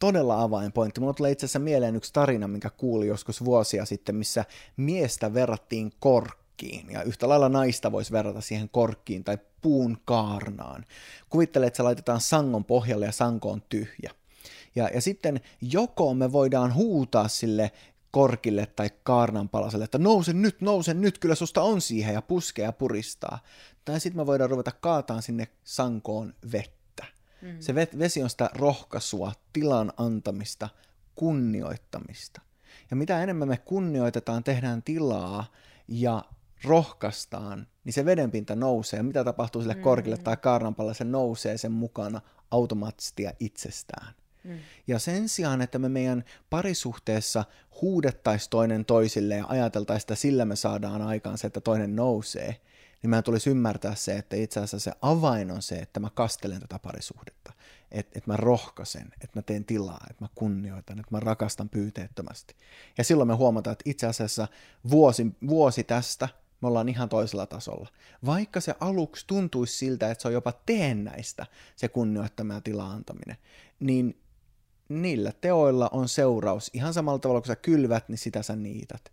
Todella 0.00 0.42
avainpointti. 0.42 1.00
Mulla 1.00 1.14
tulee 1.14 1.30
itse 1.30 1.46
asiassa 1.46 1.58
mieleen 1.58 1.96
yksi 1.96 2.12
tarina, 2.12 2.48
minkä 2.48 2.70
kuuli 2.70 3.06
joskus 3.06 3.44
vuosia 3.44 3.84
sitten, 3.84 4.16
missä 4.16 4.44
miestä 4.76 5.34
verrattiin 5.34 5.92
korkkiin. 6.00 6.90
Ja 6.90 7.02
yhtä 7.02 7.28
lailla 7.28 7.48
naista 7.48 7.92
voisi 7.92 8.12
verrata 8.12 8.40
siihen 8.40 8.68
korkkiin 8.68 9.24
tai 9.24 9.38
puun 9.62 9.98
kaarnaan. 10.04 10.84
Kuvittele, 11.28 11.66
että 11.66 11.76
se 11.76 11.82
laitetaan 11.82 12.20
sangon 12.20 12.64
pohjalle 12.64 13.06
ja 13.06 13.12
sanko 13.12 13.50
on 13.50 13.62
tyhjä. 13.68 14.10
Ja, 14.74 14.88
ja 14.94 15.00
sitten 15.00 15.40
joko 15.60 16.14
me 16.14 16.32
voidaan 16.32 16.74
huutaa 16.74 17.28
sille 17.28 17.72
korkille 18.10 18.66
tai 18.66 18.90
kaarnanpalaselle, 19.02 19.84
että 19.84 19.98
nouse 19.98 20.32
nyt, 20.32 20.60
nouse 20.60 20.94
nyt, 20.94 21.18
kyllä 21.18 21.34
susta 21.34 21.62
on 21.62 21.80
siihen 21.80 22.14
ja 22.14 22.22
puskea 22.22 22.64
ja 22.64 22.72
puristaa. 22.72 23.38
Tai 23.84 24.00
sitten 24.00 24.22
me 24.22 24.26
voidaan 24.26 24.50
ruveta 24.50 24.72
kaataan 24.80 25.22
sinne 25.22 25.48
sankoon 25.64 26.34
vettä. 26.52 27.04
Mm. 27.42 27.56
Se 27.60 27.74
vesi 27.74 28.22
on 28.22 28.30
sitä 28.30 28.50
rohkaisua, 28.54 29.32
tilan 29.52 29.92
antamista, 29.96 30.68
kunnioittamista. 31.14 32.40
Ja 32.90 32.96
mitä 32.96 33.22
enemmän 33.22 33.48
me 33.48 33.56
kunnioitetaan, 33.56 34.44
tehdään 34.44 34.82
tilaa 34.82 35.52
ja 35.88 36.24
rohkaistaan, 36.64 37.66
niin 37.84 37.92
se 37.92 38.04
vedenpinta 38.04 38.56
nousee. 38.56 39.02
Mitä 39.02 39.24
tapahtuu 39.24 39.62
sille 39.62 39.74
korkille 39.74 40.16
mm. 40.16 40.22
tai 40.22 40.36
kaarnanpallalle, 40.36 40.94
se 40.94 41.04
nousee 41.04 41.58
sen 41.58 41.72
mukana 41.72 42.20
automaattisesti 42.50 43.22
ja 43.22 43.32
itsestään. 43.40 44.14
Mm. 44.44 44.58
Ja 44.86 44.98
sen 44.98 45.28
sijaan, 45.28 45.62
että 45.62 45.78
me 45.78 45.88
meidän 45.88 46.24
parisuhteessa 46.50 47.44
huudettaisiin 47.82 48.50
toinen 48.50 48.84
toisille 48.84 49.34
ja 49.34 49.44
ajateltaisiin, 49.48 50.02
että 50.02 50.14
sillä 50.14 50.44
me 50.44 50.56
saadaan 50.56 51.02
aikaan 51.02 51.38
se, 51.38 51.46
että 51.46 51.60
toinen 51.60 51.96
nousee, 51.96 52.60
niin 53.02 53.10
meidän 53.10 53.24
tulisi 53.24 53.50
ymmärtää 53.50 53.94
se, 53.94 54.16
että 54.16 54.36
itse 54.36 54.60
asiassa 54.60 54.90
se 54.90 54.96
avain 55.02 55.50
on 55.50 55.62
se, 55.62 55.74
että 55.74 56.00
mä 56.00 56.10
kastelen 56.14 56.60
tätä 56.60 56.78
parisuhdetta. 56.78 57.52
Että 57.92 58.18
et 58.18 58.26
mä 58.26 58.36
rohkaisen, 58.36 59.06
että 59.12 59.38
mä 59.38 59.42
teen 59.42 59.64
tilaa, 59.64 60.06
että 60.10 60.24
mä 60.24 60.28
kunnioitan, 60.34 61.00
että 61.00 61.10
mä 61.14 61.20
rakastan 61.20 61.68
pyyteettömästi. 61.68 62.56
Ja 62.98 63.04
silloin 63.04 63.28
me 63.28 63.34
huomataan, 63.34 63.72
että 63.72 63.90
itse 63.90 64.06
asiassa 64.06 64.48
vuosi, 64.90 65.26
vuosi 65.48 65.84
tästä 65.84 66.28
me 66.60 66.68
ollaan 66.68 66.88
ihan 66.88 67.08
toisella 67.08 67.46
tasolla. 67.46 67.88
Vaikka 68.26 68.60
se 68.60 68.74
aluksi 68.80 69.26
tuntuisi 69.26 69.76
siltä, 69.76 70.10
että 70.10 70.22
se 70.22 70.28
on 70.28 70.34
jopa 70.34 70.52
teennäistä, 70.66 71.46
se 71.76 71.88
kunnioittaminen 71.88 72.62
ja 73.28 73.34
niin 73.80 74.20
niillä 74.90 75.32
teoilla 75.40 75.88
on 75.92 76.08
seuraus. 76.08 76.70
Ihan 76.72 76.94
samalla 76.94 77.18
tavalla 77.18 77.40
kuin 77.40 77.46
sä 77.46 77.56
kylvät, 77.56 78.08
niin 78.08 78.18
sitä 78.18 78.42
sä 78.42 78.56
niität. 78.56 79.12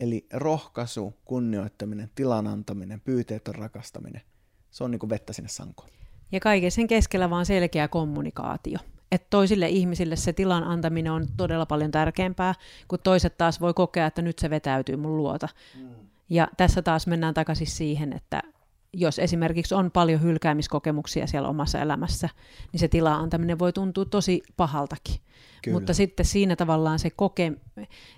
Eli 0.00 0.26
rohkaisu, 0.32 1.14
kunnioittaminen, 1.24 2.10
tilan 2.14 2.46
antaminen, 2.46 3.00
pyyteetön 3.00 3.54
rakastaminen, 3.54 4.22
se 4.70 4.84
on 4.84 4.90
niin 4.90 4.98
kuin 4.98 5.10
vettä 5.10 5.32
sinne 5.32 5.48
sankoon. 5.48 5.90
Ja 6.32 6.40
kaiken 6.40 6.70
sen 6.70 6.86
keskellä 6.86 7.30
vaan 7.30 7.46
selkeä 7.46 7.88
kommunikaatio. 7.88 8.78
Että 9.12 9.26
toisille 9.30 9.68
ihmisille 9.68 10.16
se 10.16 10.32
tilan 10.32 10.64
antaminen 10.64 11.12
on 11.12 11.26
todella 11.36 11.66
paljon 11.66 11.90
tärkeämpää, 11.90 12.54
kun 12.88 12.98
toiset 13.04 13.38
taas 13.38 13.60
voi 13.60 13.74
kokea, 13.74 14.06
että 14.06 14.22
nyt 14.22 14.38
se 14.38 14.50
vetäytyy 14.50 14.96
mun 14.96 15.16
luota. 15.16 15.48
Mm. 15.78 15.88
Ja 16.28 16.48
tässä 16.56 16.82
taas 16.82 17.06
mennään 17.06 17.34
takaisin 17.34 17.66
siihen, 17.66 18.12
että 18.12 18.42
jos 18.92 19.18
esimerkiksi 19.18 19.74
on 19.74 19.90
paljon 19.90 20.22
hylkäämiskokemuksia 20.22 21.26
siellä 21.26 21.48
omassa 21.48 21.78
elämässä, 21.78 22.28
niin 22.72 22.80
se 22.80 22.88
tilaa 22.88 23.16
antaminen 23.16 23.58
voi 23.58 23.72
tuntua 23.72 24.04
tosi 24.04 24.42
pahaltakin. 24.56 25.16
Kyllä. 25.62 25.74
Mutta 25.76 25.94
sitten 25.94 26.26
siinä 26.26 26.56
tavallaan 26.56 26.98
se 26.98 27.10
koke, 27.10 27.52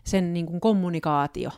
sen 0.05 0.33
niin 0.33 0.47
kuin 0.47 0.61
kommunikaatio, 0.61 1.51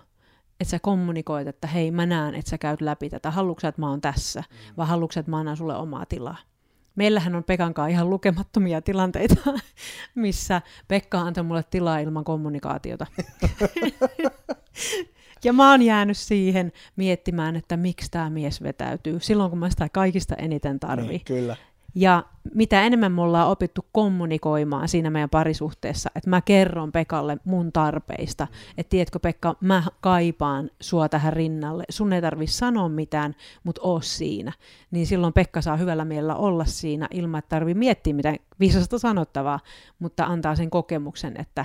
että 0.61 0.71
sä 0.71 0.79
kommunikoit, 0.79 1.49
että 1.49 1.67
hei 1.67 1.91
mä 1.91 2.07
näen, 2.07 2.35
että 2.35 2.51
sä 2.51 2.59
käyt 2.59 2.81
läpi 2.81 3.11
tätä, 3.11 3.31
haluatko 3.31 3.69
että 3.69 3.81
mä 3.81 3.91
oon 3.91 4.01
tässä, 4.01 4.41
mm. 4.41 4.77
vai 4.77 4.87
haluatko 4.87 5.21
että 5.21 5.31
mä 5.31 5.39
annan 5.39 5.57
sulle 5.57 5.77
omaa 5.77 6.07
tilaa. 6.07 6.37
Meillähän 6.97 7.35
on 7.35 7.45
Pekan 7.45 7.75
kanssa 7.75 7.89
ihan 7.89 8.11
lukemattomia 8.11 8.83
tilanteita, 8.83 9.37
missä 10.15 10.63
Pekka 10.89 11.21
antoi 11.21 11.45
mulle 11.45 11.65
tilaa 11.71 11.99
ilman 11.99 12.25
kommunikaatiota. 12.25 13.07
Ja 15.45 15.53
mä 15.53 15.71
oon 15.71 15.83
jäänyt 15.83 16.17
siihen 16.17 16.73
miettimään, 16.97 17.57
että 17.57 17.77
miksi 17.77 18.11
tämä 18.11 18.31
mies 18.31 18.63
vetäytyy 18.63 19.21
silloin, 19.21 19.51
kun 19.51 19.59
mä 19.59 19.71
sitä 19.71 19.89
kaikista 19.89 20.35
eniten 20.35 20.81
tarvii. 20.81 21.09
Niin, 21.09 21.25
kyllä. 21.25 21.57
Ja 21.95 22.25
mitä 22.55 22.83
enemmän 22.83 23.13
me 23.13 23.23
ollaan 23.23 23.49
opittu 23.49 23.87
kommunikoimaan 23.93 24.89
siinä 24.89 25.11
meidän 25.11 25.31
parisuhteessa, 25.31 26.11
että 26.15 26.31
mä 26.31 26.41
kerron 26.41 26.93
Pekalle 26.93 27.39
mun 27.45 27.73
tarpeista, 27.73 28.47
että 28.79 28.91
tiedätkö 28.91 29.19
Pekka, 29.19 29.57
mä 29.61 29.83
kaipaan 30.01 30.71
sua 30.81 31.09
tähän 31.09 31.33
rinnalle, 31.33 31.85
sun 31.89 32.13
ei 32.13 32.23
tarvi 32.23 32.47
sanoa 32.47 32.89
mitään, 32.89 33.35
mutta 33.65 33.81
oo 33.85 34.01
siinä. 34.01 34.53
Niin 34.91 35.07
silloin 35.07 35.33
Pekka 35.33 35.61
saa 35.61 35.77
hyvällä 35.77 36.05
mielellä 36.05 36.35
olla 36.35 36.65
siinä 36.65 37.09
ilman, 37.11 37.39
että 37.39 37.49
tarvii 37.49 37.75
miettiä 37.75 38.15
mitään 38.15 38.37
viisasta 38.61 38.99
sanottavaa, 38.99 39.61
mutta 39.99 40.25
antaa 40.25 40.57
sen 40.57 40.71
kokemuksen, 40.71 41.41
että 41.41 41.65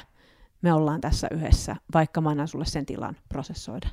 me 0.62 0.74
ollaan 0.74 1.02
tässä 1.02 1.28
yhdessä, 1.32 1.76
vaikka 1.94 2.22
mä 2.22 2.30
annan 2.30 2.48
sulle 2.48 2.66
sen 2.66 2.86
tilan 2.86 3.18
prosessoida. 3.30 3.88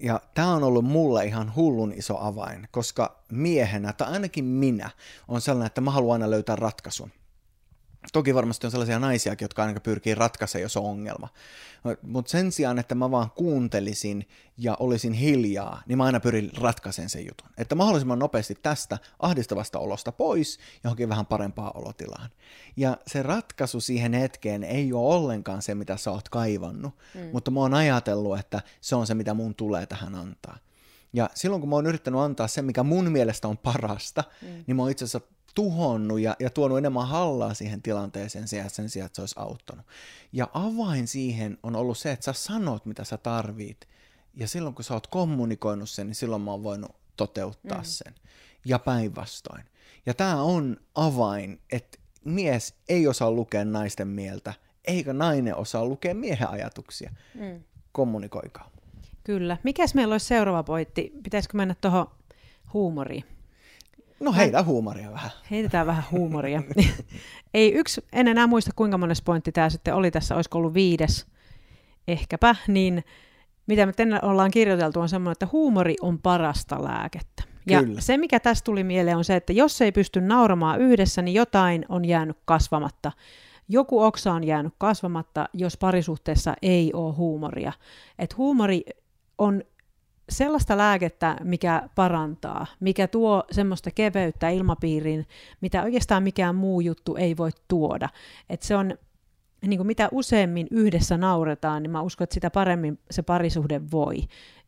Ja 0.00 0.20
tämä 0.34 0.52
on 0.52 0.64
ollut 0.64 0.84
mulle 0.84 1.24
ihan 1.24 1.54
hullun 1.56 1.92
iso 1.92 2.18
avain, 2.18 2.68
koska 2.70 3.22
miehenä, 3.32 3.92
tai 3.92 4.12
ainakin 4.12 4.44
minä, 4.44 4.90
on 5.28 5.40
sellainen, 5.40 5.66
että 5.66 5.80
mä 5.80 5.90
haluan 5.90 6.22
aina 6.22 6.30
löytää 6.30 6.56
ratkaisun. 6.56 7.10
Toki 8.12 8.34
varmasti 8.34 8.66
on 8.66 8.70
sellaisia 8.70 8.98
naisiakin, 8.98 9.44
jotka 9.44 9.62
aina 9.62 9.80
pyrkii 9.80 10.14
ratkaisemaan, 10.14 10.62
jos 10.62 10.76
on 10.76 10.84
ongelma. 10.84 11.28
Mutta 12.02 12.30
sen 12.30 12.52
sijaan, 12.52 12.78
että 12.78 12.94
mä 12.94 13.10
vaan 13.10 13.30
kuuntelisin 13.30 14.28
ja 14.58 14.76
olisin 14.80 15.12
hiljaa, 15.12 15.82
niin 15.86 15.98
mä 15.98 16.04
aina 16.04 16.20
pyrin 16.20 16.50
ratkaisemaan 16.60 17.10
sen 17.10 17.26
jutun. 17.26 17.48
Että 17.58 17.74
mahdollisimman 17.74 18.18
nopeasti 18.18 18.58
tästä 18.62 18.98
ahdistavasta 19.18 19.78
olosta 19.78 20.12
pois 20.12 20.58
johonkin 20.84 21.08
vähän 21.08 21.26
parempaa 21.26 21.70
olotilaan. 21.74 22.30
Ja 22.76 22.96
se 23.06 23.22
ratkaisu 23.22 23.80
siihen 23.80 24.12
hetkeen 24.12 24.64
ei 24.64 24.92
ole 24.92 25.14
ollenkaan 25.14 25.62
se, 25.62 25.74
mitä 25.74 25.96
sä 25.96 26.10
oot 26.10 26.28
kaivannut, 26.28 26.94
mm. 27.14 27.30
mutta 27.32 27.50
mä 27.50 27.60
oon 27.60 27.74
ajatellut, 27.74 28.38
että 28.38 28.62
se 28.80 28.96
on 28.96 29.06
se, 29.06 29.14
mitä 29.14 29.34
mun 29.34 29.54
tulee 29.54 29.86
tähän 29.86 30.14
antaa. 30.14 30.58
Ja 31.12 31.30
silloin 31.34 31.60
kun 31.60 31.68
mä 31.68 31.76
oon 31.76 31.86
yrittänyt 31.86 32.20
antaa 32.20 32.48
se, 32.48 32.62
mikä 32.62 32.82
mun 32.82 33.12
mielestä 33.12 33.48
on 33.48 33.58
parasta, 33.58 34.24
mm. 34.42 34.64
niin 34.66 34.76
mä 34.76 34.82
oon 34.82 34.90
itse 34.90 35.04
asiassa 35.04 35.28
tuhonnut 35.54 36.20
ja, 36.20 36.36
ja 36.40 36.50
tuonut 36.50 36.78
enemmän 36.78 37.08
hallaa 37.08 37.54
siihen 37.54 37.82
tilanteeseen 37.82 38.48
sen, 38.48 38.70
sen 38.70 38.88
sijaan, 38.88 39.06
että 39.06 39.16
se 39.16 39.22
olisi 39.22 39.34
auttanut. 39.38 39.86
Ja 40.32 40.48
avain 40.54 41.08
siihen 41.08 41.58
on 41.62 41.76
ollut 41.76 41.98
se, 41.98 42.12
että 42.12 42.24
sä 42.24 42.32
sanot, 42.32 42.86
mitä 42.86 43.04
sä 43.04 43.16
tarvit. 43.16 43.88
Ja 44.34 44.48
silloin, 44.48 44.74
kun 44.74 44.84
sä 44.84 44.94
oot 44.94 45.06
kommunikoinut 45.06 45.90
sen, 45.90 46.06
niin 46.06 46.14
silloin 46.14 46.42
mä 46.42 46.50
oon 46.50 46.62
voinut 46.62 46.96
toteuttaa 47.16 47.78
mm. 47.78 47.84
sen. 47.84 48.14
Ja 48.64 48.78
päinvastoin. 48.78 49.64
Ja 50.06 50.14
tämä 50.14 50.42
on 50.42 50.76
avain, 50.94 51.60
että 51.72 51.98
mies 52.24 52.74
ei 52.88 53.06
osaa 53.06 53.30
lukea 53.30 53.64
naisten 53.64 54.08
mieltä, 54.08 54.54
eikä 54.84 55.12
nainen 55.12 55.56
osaa 55.56 55.84
lukea 55.84 56.14
miehen 56.14 56.50
ajatuksia. 56.50 57.10
Mm. 57.34 57.62
Kommunikoikaa. 57.92 58.70
Kyllä. 59.24 59.56
Mikäs 59.62 59.94
meillä 59.94 60.12
olisi 60.12 60.26
seuraava 60.26 60.62
pointti? 60.62 61.12
Pitäisikö 61.22 61.56
mennä 61.56 61.74
tuohon 61.80 62.06
huumoriin? 62.72 63.24
No 64.22 64.32
heitä 64.32 64.62
huumoria 64.62 65.12
vähän. 65.12 65.30
Heitetään 65.50 65.86
vähän 65.86 66.04
huumoria. 66.10 66.62
Ei 67.54 67.72
yksi, 67.72 68.04
en 68.12 68.28
enää 68.28 68.46
muista 68.46 68.70
kuinka 68.76 68.98
monen 68.98 69.16
pointti 69.24 69.52
tämä 69.52 69.70
sitten 69.70 69.94
oli 69.94 70.10
tässä, 70.10 70.34
olisiko 70.34 70.58
ollut 70.58 70.74
viides 70.74 71.26
ehkäpä, 72.08 72.56
niin 72.68 73.04
mitä 73.66 73.86
me 73.86 73.92
tänne 73.92 74.18
ollaan 74.22 74.50
kirjoiteltu 74.50 75.00
on 75.00 75.08
semmoinen, 75.08 75.32
että 75.32 75.48
huumori 75.52 75.94
on 76.00 76.18
parasta 76.18 76.84
lääkettä. 76.84 77.42
Ja 77.66 77.82
Kyllä. 77.82 78.00
se, 78.00 78.16
mikä 78.16 78.40
tässä 78.40 78.64
tuli 78.64 78.84
mieleen, 78.84 79.16
on 79.16 79.24
se, 79.24 79.36
että 79.36 79.52
jos 79.52 79.82
ei 79.82 79.92
pysty 79.92 80.20
nauramaan 80.20 80.80
yhdessä, 80.80 81.22
niin 81.22 81.34
jotain 81.34 81.86
on 81.88 82.04
jäänyt 82.04 82.36
kasvamatta. 82.44 83.12
Joku 83.68 84.02
oksa 84.02 84.32
on 84.32 84.44
jäänyt 84.44 84.74
kasvamatta, 84.78 85.48
jos 85.52 85.76
parisuhteessa 85.76 86.54
ei 86.62 86.90
ole 86.94 87.14
huumoria. 87.14 87.72
Et 88.18 88.36
huumori 88.36 88.82
on 89.38 89.62
sellaista 90.28 90.76
lääkettä, 90.76 91.36
mikä 91.44 91.88
parantaa, 91.94 92.66
mikä 92.80 93.08
tuo 93.08 93.44
semmoista 93.50 93.90
keveyttä 93.90 94.48
ilmapiiriin, 94.48 95.26
mitä 95.60 95.82
oikeastaan 95.82 96.22
mikään 96.22 96.54
muu 96.54 96.80
juttu 96.80 97.16
ei 97.16 97.36
voi 97.36 97.50
tuoda. 97.68 98.08
Et 98.50 98.62
se 98.62 98.76
on 98.76 98.94
niin 99.66 99.78
kuin 99.78 99.86
mitä 99.86 100.08
useammin 100.12 100.66
yhdessä 100.70 101.16
nauretaan, 101.16 101.82
niin 101.82 101.90
mä 101.90 102.02
uskon, 102.02 102.24
että 102.24 102.34
sitä 102.34 102.50
paremmin 102.50 102.98
se 103.10 103.22
parisuhde 103.22 103.80
voi. 103.92 104.16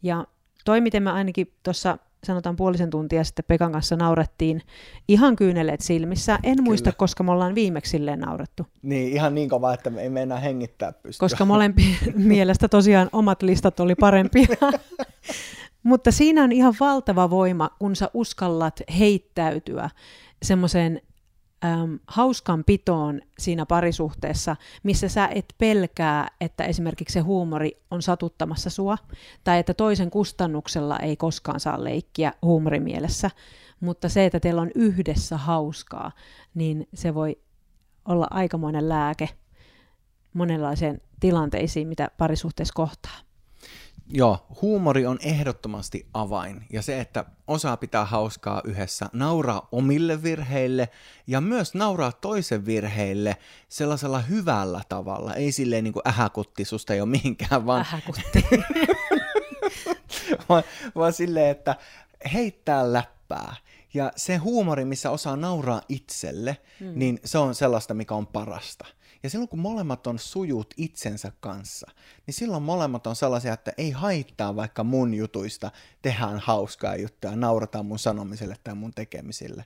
Ja 0.02 0.26
toi, 0.64 0.80
miten 0.80 1.02
mä 1.02 1.12
ainakin 1.12 1.52
tuossa 1.62 1.98
sanotaan 2.24 2.56
puolisen 2.56 2.90
tuntia 2.90 3.24
sitten 3.24 3.44
Pekan 3.48 3.72
kanssa 3.72 3.96
naurettiin 3.96 4.62
ihan 5.08 5.36
kyyneleet 5.36 5.80
silmissä. 5.80 6.38
En 6.42 6.56
Kyllä. 6.56 6.62
muista, 6.62 6.92
koska 6.92 7.22
me 7.22 7.32
ollaan 7.32 7.54
viimeksi 7.54 7.90
silleen 7.90 8.20
naurettu. 8.20 8.66
Niin, 8.82 9.12
ihan 9.12 9.34
niin 9.34 9.48
kova, 9.48 9.74
että 9.74 9.90
me 9.90 10.02
ei 10.02 10.10
enää 10.22 10.40
hengittää 10.40 10.92
pystyä. 10.92 11.24
Koska 11.24 11.44
molempien 11.44 11.96
mielestä 12.16 12.68
tosiaan 12.68 13.08
omat 13.12 13.42
listat 13.42 13.80
oli 13.80 13.94
parempia. 13.94 14.46
Mutta 15.82 16.10
siinä 16.10 16.44
on 16.44 16.52
ihan 16.52 16.74
valtava 16.80 17.30
voima, 17.30 17.70
kun 17.78 17.96
sä 17.96 18.10
uskallat 18.14 18.80
heittäytyä 18.98 19.90
semmoiseen 20.42 21.00
hauskan 22.06 22.64
pitoon 22.64 23.20
siinä 23.38 23.66
parisuhteessa, 23.66 24.56
missä 24.82 25.08
sä 25.08 25.28
et 25.34 25.54
pelkää, 25.58 26.28
että 26.40 26.64
esimerkiksi 26.64 27.12
se 27.12 27.20
huumori 27.20 27.82
on 27.90 28.02
satuttamassa 28.02 28.70
sua, 28.70 28.98
tai 29.44 29.58
että 29.58 29.74
toisen 29.74 30.10
kustannuksella 30.10 30.98
ei 30.98 31.16
koskaan 31.16 31.60
saa 31.60 31.84
leikkiä 31.84 32.32
huumorimielessä, 32.42 33.30
mutta 33.80 34.08
se, 34.08 34.24
että 34.24 34.40
teillä 34.40 34.62
on 34.62 34.70
yhdessä 34.74 35.36
hauskaa, 35.36 36.12
niin 36.54 36.88
se 36.94 37.14
voi 37.14 37.38
olla 38.04 38.26
aikamoinen 38.30 38.88
lääke 38.88 39.28
monenlaiseen 40.34 41.00
tilanteisiin, 41.20 41.88
mitä 41.88 42.10
parisuhteessa 42.18 42.74
kohtaa. 42.74 43.18
Joo, 44.08 44.46
huumori 44.62 45.06
on 45.06 45.18
ehdottomasti 45.22 46.06
avain. 46.14 46.66
Ja 46.72 46.82
se, 46.82 47.00
että 47.00 47.24
osaa 47.46 47.76
pitää 47.76 48.04
hauskaa 48.04 48.60
yhdessä, 48.64 49.06
nauraa 49.12 49.68
omille 49.72 50.22
virheille 50.22 50.88
ja 51.26 51.40
myös 51.40 51.74
nauraa 51.74 52.12
toisen 52.12 52.66
virheille 52.66 53.36
sellaisella 53.68 54.18
hyvällä 54.18 54.80
tavalla. 54.88 55.34
Ei 55.34 55.52
silleen 55.52 55.84
niin 55.84 55.92
kuin 55.92 56.08
ähäkutti, 56.08 56.64
susta 56.64 56.94
ei 56.94 57.00
ole 57.00 57.08
mihinkään, 57.08 57.66
vaan... 57.66 57.80
Ähäkutti. 57.80 58.44
vaan, 60.48 60.62
vaan 60.94 61.12
silleen, 61.12 61.50
että 61.50 61.76
heittää 62.32 62.92
läppää. 62.92 63.56
Ja 63.94 64.12
se 64.16 64.36
huumori, 64.36 64.84
missä 64.84 65.10
osaa 65.10 65.36
nauraa 65.36 65.82
itselle, 65.88 66.56
mm. 66.80 66.92
niin 66.94 67.20
se 67.24 67.38
on 67.38 67.54
sellaista, 67.54 67.94
mikä 67.94 68.14
on 68.14 68.26
parasta. 68.26 68.86
Ja 69.24 69.30
silloin 69.30 69.48
kun 69.48 69.58
molemmat 69.58 70.06
on 70.06 70.18
sujut 70.18 70.74
itsensä 70.76 71.32
kanssa, 71.40 71.90
niin 72.26 72.34
silloin 72.34 72.62
molemmat 72.62 73.06
on 73.06 73.16
sellaisia, 73.16 73.52
että 73.52 73.72
ei 73.78 73.90
haittaa 73.90 74.56
vaikka 74.56 74.84
mun 74.84 75.14
jutuista, 75.14 75.70
tehdään 76.02 76.38
hauskaa 76.38 76.96
juttuja, 76.96 77.36
naurataan 77.36 77.86
mun 77.86 77.98
sanomiselle 77.98 78.56
tai 78.64 78.74
mun 78.74 78.94
tekemisille. 78.94 79.64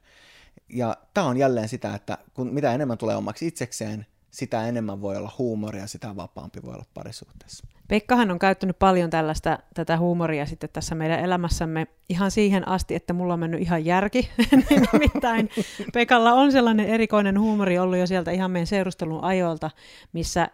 Ja 0.68 0.96
tämä 1.14 1.26
on 1.26 1.36
jälleen 1.36 1.68
sitä, 1.68 1.94
että 1.94 2.18
kun 2.34 2.54
mitä 2.54 2.74
enemmän 2.74 2.98
tulee 2.98 3.16
omaksi 3.16 3.46
itsekseen, 3.46 4.06
sitä 4.30 4.68
enemmän 4.68 5.00
voi 5.00 5.16
olla 5.16 5.32
huumoria, 5.38 5.86
sitä 5.86 6.16
vapaampi 6.16 6.62
voi 6.62 6.74
olla 6.74 6.84
parisuhteessa. 6.94 7.66
Pekkahan 7.88 8.30
on 8.30 8.38
käyttänyt 8.38 8.78
paljon 8.78 9.10
tällaista, 9.10 9.58
tätä 9.74 9.98
huumoria 9.98 10.46
sitten 10.46 10.70
tässä 10.72 10.94
meidän 10.94 11.20
elämässämme 11.20 11.86
ihan 12.08 12.30
siihen 12.30 12.68
asti, 12.68 12.94
että 12.94 13.12
mulla 13.12 13.34
on 13.34 13.40
mennyt 13.40 13.60
ihan 13.60 13.84
järki. 13.84 14.30
Nimittäin 14.92 15.50
Pekalla 15.92 16.32
on 16.32 16.52
sellainen 16.52 16.86
erikoinen 16.86 17.40
huumori 17.40 17.78
ollut 17.78 17.98
jo 17.98 18.06
sieltä 18.06 18.30
ihan 18.30 18.50
meidän 18.50 18.66
seurustelun 18.66 19.24
ajoilta, 19.24 19.70
missä 20.12 20.48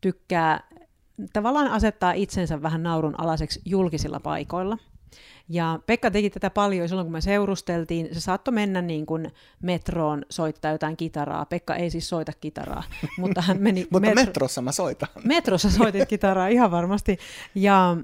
tykkää 0.00 0.60
tavallaan 1.32 1.68
asettaa 1.68 2.12
itsensä 2.12 2.62
vähän 2.62 2.82
naurun 2.82 3.20
alaiseksi 3.20 3.60
julkisilla 3.64 4.20
paikoilla. 4.20 4.78
Ja 5.48 5.78
Pekka 5.86 6.10
teki 6.10 6.30
tätä 6.30 6.50
paljon 6.50 6.88
silloin, 6.88 7.06
kun 7.06 7.12
me 7.12 7.20
seurusteltiin. 7.20 8.08
Se 8.12 8.20
saattoi 8.20 8.54
mennä 8.54 8.82
niin 8.82 9.06
kuin 9.06 9.32
metroon 9.62 10.22
soittaa 10.30 10.72
jotain 10.72 10.96
kitaraa. 10.96 11.46
Pekka 11.46 11.74
ei 11.74 11.90
siis 11.90 12.08
soita 12.08 12.32
kitaraa, 12.40 12.82
mutta 13.18 13.40
hän 13.40 13.62
meni... 13.62 13.86
mutta 13.90 14.08
metro... 14.08 14.24
metrossa 14.24 14.62
mä 14.62 14.72
soitan. 14.72 15.08
Metrossa 15.24 15.70
soitit 15.70 16.08
kitaraa 16.08 16.48
ihan 16.48 16.70
varmasti. 16.70 17.18
Ja 17.54 17.96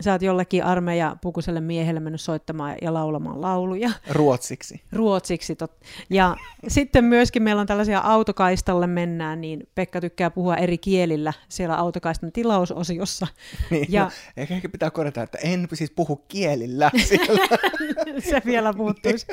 sä 0.00 0.12
oot 0.12 0.22
jollekin 0.22 0.64
armeija 0.64 1.16
pukuselle 1.20 1.60
miehelle 1.60 2.00
mennyt 2.00 2.20
soittamaan 2.20 2.76
ja 2.82 2.94
laulamaan 2.94 3.40
lauluja. 3.40 3.90
Ruotsiksi. 4.10 4.82
Ruotsiksi. 4.92 5.56
Tot. 5.56 5.72
Ja 6.10 6.36
sitten 6.68 7.04
myöskin 7.04 7.42
meillä 7.42 7.60
on 7.60 7.66
tällaisia 7.66 8.00
autokaistalle 8.00 8.86
mennään, 8.86 9.40
niin 9.40 9.68
Pekka 9.74 10.00
tykkää 10.00 10.30
puhua 10.30 10.56
eri 10.56 10.78
kielillä 10.78 11.32
siellä 11.48 11.76
autokaistan 11.76 12.32
tilausosiossa. 12.32 13.26
Niin, 13.70 13.86
ja... 13.88 14.04
no, 14.04 14.10
ehkä, 14.36 14.54
ehkä 14.54 14.68
pitää 14.68 14.90
korjata, 14.90 15.22
että 15.22 15.38
en 15.42 15.68
siis 15.72 15.90
puhu 15.90 16.16
kielillä 16.16 16.90
siellä. 17.08 17.46
Se 18.30 18.42
vielä 18.46 18.72
puuttuisi. 18.72 19.26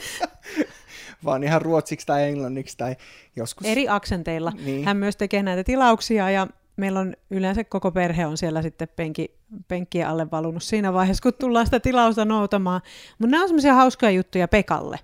vaan 1.25 1.43
ihan 1.43 1.61
ruotsiksi 1.61 2.07
tai 2.07 2.23
englanniksi 2.23 2.77
tai 2.77 2.95
joskus. 3.35 3.67
Eri 3.67 3.89
aksenteilla. 3.89 4.51
Niin. 4.65 4.85
Hän 4.85 4.97
myös 4.97 5.15
tekee 5.15 5.43
näitä 5.43 5.63
tilauksia 5.63 6.29
ja 6.29 6.47
meillä 6.75 6.99
on 6.99 7.15
yleensä 7.29 7.63
koko 7.63 7.91
perhe 7.91 8.25
on 8.25 8.37
siellä 8.37 8.61
sitten 8.61 8.87
penki, 8.95 9.35
penkkien 9.67 10.07
alle 10.07 10.31
valunut 10.31 10.63
siinä 10.63 10.93
vaiheessa, 10.93 11.23
kun 11.23 11.33
tullaan 11.39 11.65
sitä 11.65 11.79
tilausta 11.79 12.25
noutamaan. 12.25 12.81
Mutta 13.19 13.31
nämä 13.31 13.43
on 13.43 13.49
semmoisia 13.49 13.73
hauskoja 13.73 14.11
juttuja 14.11 14.47
Pekalle. 14.47 14.99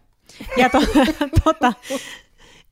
Ja 0.58 0.70
to, 0.70 0.80
tota, 1.44 1.74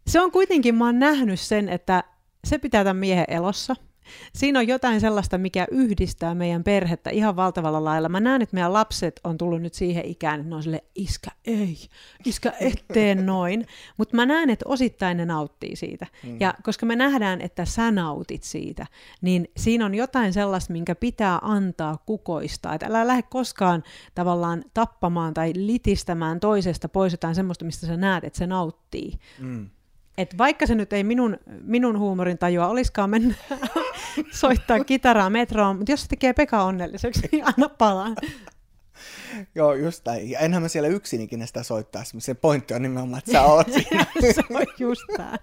se 0.07 0.21
on 0.21 0.31
kuitenkin, 0.31 0.75
mä 0.75 0.85
oon 0.85 0.99
nähnyt 0.99 1.39
sen, 1.39 1.69
että 1.69 2.03
se 2.47 2.57
pitää 2.57 2.83
tämän 2.83 2.97
miehen 2.97 3.25
elossa– 3.27 3.75
Siinä 4.33 4.59
on 4.59 4.67
jotain 4.67 5.01
sellaista, 5.01 5.37
mikä 5.37 5.67
yhdistää 5.71 6.35
meidän 6.35 6.63
perhettä 6.63 7.09
ihan 7.09 7.35
valtavalla 7.35 7.83
lailla. 7.83 8.09
Mä 8.09 8.19
näen, 8.19 8.41
että 8.41 8.53
meidän 8.53 8.73
lapset 8.73 9.19
on 9.23 9.37
tullut 9.37 9.61
nyt 9.61 9.73
siihen 9.73 10.05
ikään, 10.05 10.39
että 10.39 10.49
ne 10.49 10.55
on 10.55 10.63
sille, 10.63 10.83
iskä 10.95 11.31
ei, 11.45 11.77
iskä 12.25 12.53
etteen 12.59 13.25
noin. 13.25 13.65
Mutta 13.97 14.15
mä 14.15 14.25
näen, 14.25 14.49
että 14.49 14.65
osittain 14.67 15.17
ne 15.17 15.25
nauttii 15.25 15.75
siitä. 15.75 16.07
Mm. 16.23 16.37
Ja 16.39 16.53
koska 16.63 16.85
me 16.85 16.95
nähdään, 16.95 17.41
että 17.41 17.65
sä 17.65 17.91
nautit 17.91 18.43
siitä, 18.43 18.85
niin 19.21 19.47
siinä 19.57 19.85
on 19.85 19.95
jotain 19.95 20.33
sellaista, 20.33 20.73
minkä 20.73 20.95
pitää 20.95 21.39
antaa 21.41 21.97
kukoista. 22.05 22.73
Että 22.73 22.85
älä 22.85 23.07
lähde 23.07 23.21
koskaan 23.21 23.83
tavallaan 24.15 24.63
tappamaan 24.73 25.33
tai 25.33 25.51
litistämään 25.55 26.39
toisesta 26.39 26.89
pois 26.89 27.13
jotain 27.13 27.35
semmoista, 27.35 27.65
mistä 27.65 27.87
sä 27.87 27.97
näet, 27.97 28.23
että 28.23 28.39
se 28.39 28.47
nauttii. 28.47 29.13
Mm 29.39 29.69
että 30.17 30.37
vaikka 30.37 30.67
se 30.67 30.75
nyt 30.75 30.93
ei 30.93 31.03
minun, 31.03 31.37
minun 31.63 31.99
huumorin 31.99 32.37
tajua 32.37 32.67
olisikaan 32.67 33.09
mennä 33.09 33.35
soittaa 34.31 34.83
kitaraa 34.83 35.29
metroon, 35.29 35.77
mutta 35.77 35.91
jos 35.91 36.01
se 36.01 36.07
tekee 36.07 36.33
Pekka 36.33 36.63
onnelliseksi, 36.63 37.29
niin 37.31 37.47
anna 37.47 37.69
palaa. 37.69 38.15
Joo, 39.55 39.73
just 39.73 40.05
näin. 40.05 40.29
Ja 40.29 40.39
enhän 40.39 40.61
mä 40.61 40.67
siellä 40.67 40.89
yksin 40.89 41.21
ikinä 41.21 41.45
sitä 41.45 41.63
soittaa. 41.63 42.03
Se 42.17 42.33
pointti 42.33 42.73
on 42.73 42.81
nimenomaan, 42.81 43.19
että 43.19 43.31
sä 43.31 43.43
oot 43.43 43.67
siinä. 43.73 44.05
se 44.33 44.41
on 44.49 44.65
just 44.79 45.01
tämä. 45.17 45.37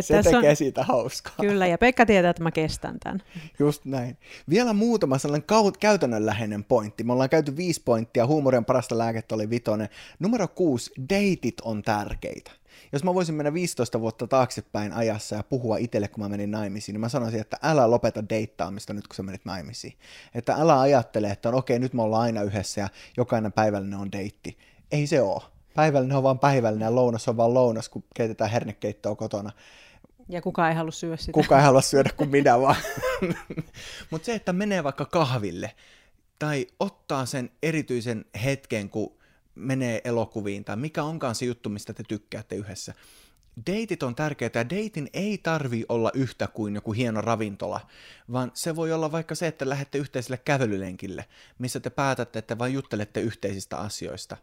se 0.00 0.22
tekee 0.22 0.50
on... 0.50 0.56
siitä 0.56 0.82
hauskaa. 0.82 1.34
Kyllä, 1.40 1.66
ja 1.66 1.78
Pekka 1.78 2.06
tietää, 2.06 2.30
että 2.30 2.42
mä 2.42 2.50
kestän 2.50 2.98
tämän. 3.00 3.22
Just 3.58 3.84
näin. 3.84 4.18
Vielä 4.48 4.72
muutama 4.72 5.18
sellainen 5.18 5.46
käytännönläheinen 5.80 6.64
pointti. 6.64 7.04
Me 7.04 7.12
ollaan 7.12 7.30
käyty 7.30 7.56
viisi 7.56 7.82
pointtia, 7.84 8.26
huumorin 8.26 8.64
parasta 8.64 8.98
lääkettä 8.98 9.34
oli 9.34 9.50
vitonen. 9.50 9.88
Numero 10.18 10.48
kuusi, 10.48 10.90
deitit 11.08 11.60
on 11.60 11.82
tärkeitä 11.82 12.50
jos 12.92 13.04
mä 13.04 13.14
voisin 13.14 13.34
mennä 13.34 13.54
15 13.54 14.00
vuotta 14.00 14.26
taaksepäin 14.26 14.92
ajassa 14.92 15.36
ja 15.36 15.42
puhua 15.42 15.76
itselle, 15.76 16.08
kun 16.08 16.24
mä 16.24 16.28
menin 16.28 16.50
naimisiin, 16.50 16.94
niin 16.94 17.00
mä 17.00 17.08
sanoisin, 17.08 17.40
että 17.40 17.56
älä 17.62 17.90
lopeta 17.90 18.28
deittaamista 18.28 18.92
nyt, 18.92 19.08
kun 19.08 19.14
sä 19.14 19.22
menit 19.22 19.44
naimisiin. 19.44 19.98
Että 20.34 20.54
älä 20.54 20.80
ajattele, 20.80 21.30
että 21.30 21.48
on 21.48 21.54
okei, 21.54 21.76
okay, 21.76 21.82
nyt 21.82 21.94
me 21.94 22.02
ollaan 22.02 22.22
aina 22.22 22.42
yhdessä 22.42 22.80
ja 22.80 22.88
jokainen 23.16 23.52
päivällinen 23.52 23.98
on 23.98 24.12
deitti. 24.12 24.58
Ei 24.92 25.06
se 25.06 25.22
ole. 25.22 25.42
Päivällinen 25.74 26.16
on 26.16 26.22
vaan 26.22 26.38
päivällinen 26.38 26.86
ja 26.86 26.94
lounas 26.94 27.28
on 27.28 27.36
vaan 27.36 27.54
lounas, 27.54 27.88
kun 27.88 28.04
keitetään 28.14 28.50
hernekeittoa 28.50 29.16
kotona. 29.16 29.50
Ja 30.28 30.42
kuka 30.42 30.68
ei 30.68 30.74
halua 30.74 30.90
syödä 30.90 31.16
sitä. 31.16 31.32
Kuka 31.32 31.58
ei 31.58 31.64
halua 31.64 31.80
syödä 31.90 32.10
kuin 32.16 32.30
minä 32.30 32.60
vaan. 32.60 32.76
Mutta 34.10 34.26
se, 34.26 34.34
että 34.34 34.52
menee 34.52 34.84
vaikka 34.84 35.04
kahville 35.04 35.74
tai 36.38 36.66
ottaa 36.80 37.26
sen 37.26 37.50
erityisen 37.62 38.24
hetken, 38.44 38.90
kun 38.90 39.17
menee 39.58 40.00
elokuviin 40.04 40.64
tai 40.64 40.76
mikä 40.76 41.02
onkaan 41.02 41.34
se 41.34 41.44
juttu, 41.44 41.68
mistä 41.68 41.92
te 41.92 42.02
tykkäätte 42.08 42.56
yhdessä. 42.56 42.94
Deitit 43.66 44.02
on 44.02 44.14
tärkeää 44.14 44.50
ja 44.54 44.70
deitin 44.70 45.10
ei 45.12 45.38
tarvi 45.38 45.84
olla 45.88 46.10
yhtä 46.14 46.46
kuin 46.46 46.74
joku 46.74 46.92
hieno 46.92 47.20
ravintola, 47.20 47.80
vaan 48.32 48.50
se 48.54 48.76
voi 48.76 48.92
olla 48.92 49.12
vaikka 49.12 49.34
se, 49.34 49.46
että 49.46 49.68
lähdette 49.68 49.98
yhteiselle 49.98 50.40
kävelylenkille, 50.44 51.24
missä 51.58 51.80
te 51.80 51.90
päätätte, 51.90 52.38
että 52.38 52.58
vain 52.58 52.74
juttelette 52.74 53.20
yhteisistä 53.20 53.76
asioista. 53.76 54.36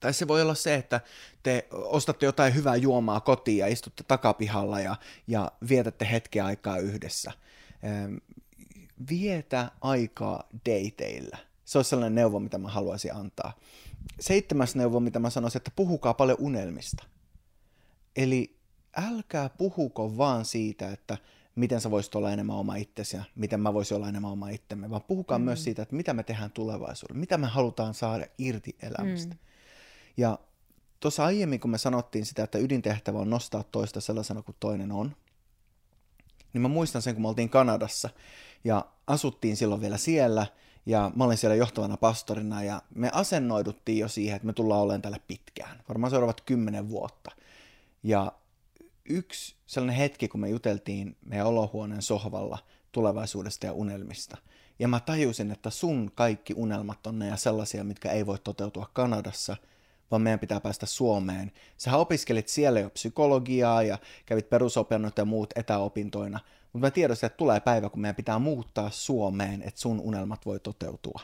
Tai 0.00 0.12
se 0.12 0.28
voi 0.28 0.42
olla 0.42 0.54
se, 0.54 0.74
että 0.74 1.00
te 1.42 1.66
ostatte 1.70 2.26
jotain 2.26 2.54
hyvää 2.54 2.76
juomaa 2.76 3.20
kotiin 3.20 3.58
ja 3.58 3.66
istutte 3.66 4.04
takapihalla 4.08 4.80
ja, 4.80 4.96
ja 5.26 5.52
vietätte 5.68 6.08
hetkeä 6.10 6.46
aikaa 6.46 6.78
yhdessä. 6.78 7.32
Vietä 9.10 9.70
aikaa 9.80 10.48
dateilla. 10.68 11.38
Se 11.64 11.78
on 11.78 11.84
sellainen 11.84 12.14
neuvo, 12.14 12.40
mitä 12.40 12.58
mä 12.58 12.68
haluaisin 12.68 13.14
antaa 13.14 13.52
seitsemäs 14.20 14.74
neuvo, 14.74 15.00
mitä 15.00 15.18
mä 15.18 15.30
sanoisin, 15.30 15.56
että 15.56 15.70
puhukaa 15.76 16.14
paljon 16.14 16.38
unelmista. 16.40 17.04
Eli 18.16 18.56
älkää 18.96 19.48
puhuko 19.48 20.16
vaan 20.16 20.44
siitä, 20.44 20.90
että 20.90 21.18
miten 21.54 21.80
sä 21.80 21.90
voisit 21.90 22.14
olla 22.14 22.32
enemmän 22.32 22.56
oma 22.56 22.76
itsesi 22.76 23.16
ja 23.16 23.24
miten 23.34 23.60
mä 23.60 23.74
voisin 23.74 23.96
olla 23.96 24.08
enemmän 24.08 24.30
oma 24.30 24.48
itsemme, 24.48 24.90
vaan 24.90 25.02
puhukaa 25.02 25.38
mm. 25.38 25.44
myös 25.44 25.64
siitä, 25.64 25.82
että 25.82 25.96
mitä 25.96 26.14
me 26.14 26.22
tehdään 26.22 26.50
tulevaisuudessa, 26.50 27.20
mitä 27.20 27.38
me 27.38 27.46
halutaan 27.46 27.94
saada 27.94 28.26
irti 28.38 28.76
elämästä. 28.82 29.34
Mm. 29.34 29.40
Ja 30.16 30.38
tuossa 31.00 31.24
aiemmin, 31.24 31.60
kun 31.60 31.70
me 31.70 31.78
sanottiin 31.78 32.26
sitä, 32.26 32.44
että 32.44 32.58
ydintehtävä 32.58 33.18
on 33.18 33.30
nostaa 33.30 33.62
toista 33.62 34.00
sellaisena 34.00 34.42
kuin 34.42 34.56
toinen 34.60 34.92
on, 34.92 35.16
niin 36.52 36.62
mä 36.62 36.68
muistan 36.68 37.02
sen, 37.02 37.14
kun 37.14 37.22
me 37.22 37.28
oltiin 37.28 37.50
Kanadassa 37.50 38.10
ja 38.64 38.86
asuttiin 39.06 39.56
silloin 39.56 39.80
vielä 39.80 39.96
siellä 39.96 40.46
ja 40.86 41.10
mä 41.16 41.24
olin 41.24 41.38
siellä 41.38 41.54
johtavana 41.54 41.96
pastorina 41.96 42.62
ja 42.62 42.82
me 42.94 43.10
asennoiduttiin 43.12 43.98
jo 43.98 44.08
siihen, 44.08 44.36
että 44.36 44.46
me 44.46 44.52
tullaan 44.52 44.80
olemaan 44.80 45.02
täällä 45.02 45.20
pitkään, 45.28 45.82
varmaan 45.88 46.10
seuraavat 46.10 46.40
kymmenen 46.40 46.88
vuotta. 46.88 47.30
Ja 48.02 48.32
yksi 49.08 49.56
sellainen 49.66 49.96
hetki, 49.96 50.28
kun 50.28 50.40
me 50.40 50.48
juteltiin 50.48 51.16
meidän 51.26 51.46
olohuoneen 51.46 52.02
sohvalla 52.02 52.58
tulevaisuudesta 52.92 53.66
ja 53.66 53.72
unelmista. 53.72 54.36
Ja 54.78 54.88
mä 54.88 55.00
tajusin, 55.00 55.50
että 55.50 55.70
sun 55.70 56.10
kaikki 56.14 56.54
unelmat 56.56 57.06
on 57.06 57.18
ne 57.18 57.26
ja 57.26 57.36
sellaisia, 57.36 57.84
mitkä 57.84 58.10
ei 58.10 58.26
voi 58.26 58.38
toteutua 58.38 58.90
Kanadassa, 58.92 59.56
vaan 60.10 60.22
meidän 60.22 60.40
pitää 60.40 60.60
päästä 60.60 60.86
Suomeen. 60.86 61.52
Sähän 61.76 62.00
opiskelit 62.00 62.48
siellä 62.48 62.80
jo 62.80 62.90
psykologiaa 62.90 63.82
ja 63.82 63.98
kävit 64.26 64.50
perusopinnot 64.50 65.18
ja 65.18 65.24
muut 65.24 65.52
etäopintoina, 65.56 66.40
mutta 66.74 66.86
mä 66.86 66.90
tiedostin, 66.90 67.26
että 67.26 67.36
tulee 67.36 67.60
päivä, 67.60 67.88
kun 67.88 68.00
meidän 68.00 68.16
pitää 68.16 68.38
muuttaa 68.38 68.90
Suomeen, 68.90 69.62
että 69.62 69.80
sun 69.80 70.00
unelmat 70.00 70.46
voi 70.46 70.60
toteutua. 70.60 71.20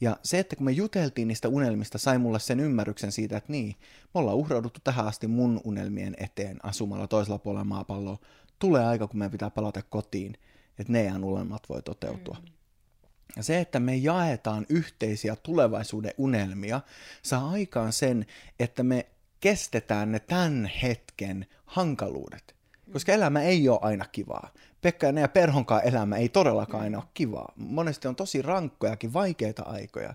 Ja 0.00 0.16
se, 0.22 0.38
että 0.38 0.56
kun 0.56 0.64
me 0.64 0.72
juteltiin 0.72 1.28
niistä 1.28 1.48
unelmista, 1.48 1.98
sai 1.98 2.18
mulle 2.18 2.40
sen 2.40 2.60
ymmärryksen 2.60 3.12
siitä, 3.12 3.36
että 3.36 3.52
niin, 3.52 3.76
me 4.14 4.20
ollaan 4.20 4.36
uhrauduttu 4.36 4.80
tähän 4.84 5.06
asti 5.06 5.26
mun 5.26 5.60
unelmien 5.64 6.14
eteen 6.18 6.58
asumalla 6.62 7.06
toisella 7.06 7.38
puolella 7.38 7.64
maapalloa. 7.64 8.18
Tulee 8.58 8.84
aika, 8.84 9.06
kun 9.06 9.18
meidän 9.18 9.30
pitää 9.30 9.50
palata 9.50 9.82
kotiin, 9.82 10.34
että 10.78 10.92
ne 10.92 11.12
unelmat 11.22 11.68
voi 11.68 11.82
toteutua. 11.82 12.36
Mm. 12.40 12.52
Ja 13.36 13.42
se, 13.42 13.60
että 13.60 13.80
me 13.80 13.96
jaetaan 13.96 14.66
yhteisiä 14.68 15.36
tulevaisuuden 15.36 16.14
unelmia, 16.18 16.80
saa 17.22 17.50
aikaan 17.50 17.92
sen, 17.92 18.26
että 18.58 18.82
me 18.82 19.06
kestetään 19.40 20.12
ne 20.12 20.18
tämän 20.18 20.70
hetken 20.82 21.46
hankaluudet. 21.66 22.59
Koska 22.92 23.12
elämä 23.12 23.42
ei 23.42 23.68
ole 23.68 23.78
aina 23.82 24.06
kivaa. 24.12 24.50
Pekka 24.80 25.06
ja 25.06 25.28
Perhonkaan 25.28 25.84
elämä 25.84 26.16
ei 26.16 26.28
todellakaan 26.28 26.82
aina 26.82 26.98
ole 26.98 27.06
kivaa. 27.14 27.52
Monesti 27.56 28.08
on 28.08 28.16
tosi 28.16 28.42
rankkojakin, 28.42 29.12
vaikeita 29.12 29.62
aikoja. 29.62 30.14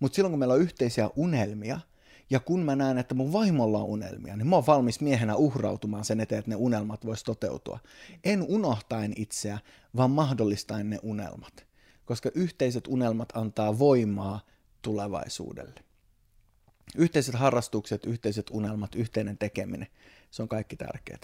Mutta 0.00 0.16
silloin 0.16 0.32
kun 0.32 0.38
meillä 0.38 0.54
on 0.54 0.60
yhteisiä 0.60 1.10
unelmia, 1.16 1.80
ja 2.30 2.40
kun 2.40 2.60
mä 2.60 2.76
näen, 2.76 2.98
että 2.98 3.14
mun 3.14 3.32
vaimolla 3.32 3.78
on 3.78 3.84
unelmia, 3.84 4.36
niin 4.36 4.46
mä 4.46 4.56
oon 4.56 4.66
valmis 4.66 5.00
miehenä 5.00 5.36
uhrautumaan 5.36 6.04
sen 6.04 6.20
eteen, 6.20 6.38
että 6.38 6.50
ne 6.50 6.56
unelmat 6.56 7.06
vois 7.06 7.24
toteutua. 7.24 7.78
En 8.24 8.42
unohtaen 8.42 9.12
itseä, 9.16 9.58
vaan 9.96 10.10
mahdollistaen 10.10 10.90
ne 10.90 10.98
unelmat. 11.02 11.66
Koska 12.04 12.30
yhteiset 12.34 12.86
unelmat 12.86 13.28
antaa 13.34 13.78
voimaa 13.78 14.40
tulevaisuudelle. 14.82 15.84
Yhteiset 16.96 17.34
harrastukset, 17.34 18.06
yhteiset 18.06 18.50
unelmat, 18.50 18.94
yhteinen 18.94 19.38
tekeminen, 19.38 19.88
se 20.30 20.42
on 20.42 20.48
kaikki 20.48 20.76
tärkeää. 20.76 21.18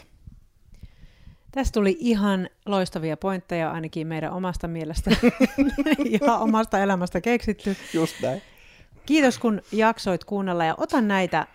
Tässä 1.52 1.72
tuli 1.72 1.96
ihan 2.00 2.48
loistavia 2.66 3.16
pointteja 3.16 3.70
ainakin 3.70 4.06
meidän 4.06 4.32
omasta 4.32 4.68
mielestä 4.68 5.10
ja 6.20 6.34
omasta 6.34 6.78
elämästä 6.78 7.20
keksitty. 7.20 7.76
Just 7.94 8.14
näin. 8.22 8.42
Kiitos 9.06 9.38
kun 9.38 9.62
jaksoit 9.72 10.24
kuunnella 10.24 10.64
ja 10.64 10.74
ota 10.78 11.00
näitä 11.00 11.46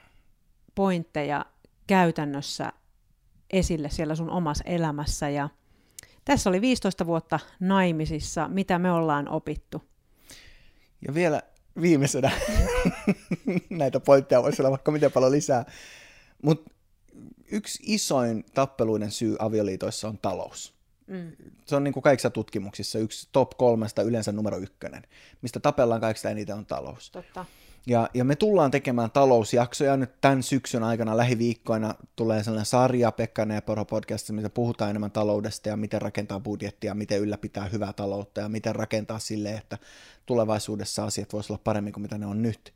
pointteja 0.75 1.45
käytännössä 1.87 2.73
esille 3.49 3.89
siellä 3.89 4.15
sun 4.15 4.29
omassa 4.29 4.63
elämässä. 4.67 5.29
Ja 5.29 5.49
tässä 6.25 6.49
oli 6.49 6.61
15 6.61 7.05
vuotta 7.05 7.39
naimisissa, 7.59 8.47
mitä 8.47 8.79
me 8.79 8.91
ollaan 8.91 9.29
opittu. 9.29 9.81
Ja 11.07 11.13
vielä 11.13 11.41
viimeisenä, 11.81 12.31
näitä 13.69 13.99
pointteja 13.99 14.43
voisi 14.43 14.61
olla 14.61 14.71
vaikka 14.71 14.91
miten 14.91 15.11
paljon 15.11 15.31
lisää, 15.31 15.65
mutta 16.43 16.71
yksi 17.51 17.83
isoin 17.85 18.45
tappeluiden 18.53 19.11
syy 19.11 19.35
avioliitoissa 19.39 20.07
on 20.07 20.17
talous. 20.17 20.75
Mm. 21.07 21.31
Se 21.65 21.75
on 21.75 21.83
niin 21.83 21.93
kuin 21.93 22.03
kaikissa 22.03 22.29
tutkimuksissa 22.29 22.99
yksi 22.99 23.29
top 23.31 23.51
kolmesta 23.57 24.01
yleensä 24.01 24.31
numero 24.31 24.57
ykkönen. 24.57 25.03
Mistä 25.41 25.59
tapellaan 25.59 26.01
kaikista 26.01 26.29
eniten 26.29 26.55
on 26.55 26.65
talous. 26.65 27.11
Totta. 27.11 27.45
Ja, 27.87 28.09
ja 28.13 28.25
me 28.25 28.35
tullaan 28.35 28.71
tekemään 28.71 29.11
talousjaksoja 29.11 29.97
nyt 29.97 30.21
tämän 30.21 30.43
syksyn 30.43 30.83
aikana, 30.83 31.17
lähiviikkoina 31.17 31.95
tulee 32.15 32.43
sellainen 32.43 32.65
sarja 32.65 33.11
Pekkainen 33.11 33.55
ja 33.55 33.61
Poro 33.61 33.85
podcast, 33.85 34.29
missä 34.29 34.49
puhutaan 34.49 34.89
enemmän 34.89 35.11
taloudesta 35.11 35.69
ja 35.69 35.77
miten 35.77 36.01
rakentaa 36.01 36.39
budjettia, 36.39 36.93
miten 36.93 37.19
ylläpitää 37.19 37.65
hyvää 37.65 37.93
taloutta 37.93 38.41
ja 38.41 38.49
miten 38.49 38.75
rakentaa 38.75 39.19
sille, 39.19 39.51
että 39.51 39.77
tulevaisuudessa 40.25 41.05
asiat 41.05 41.33
voisivat 41.33 41.49
olla 41.49 41.61
paremmin 41.63 41.93
kuin 41.93 42.01
mitä 42.01 42.17
ne 42.17 42.25
on 42.25 42.41
nyt. 42.41 42.73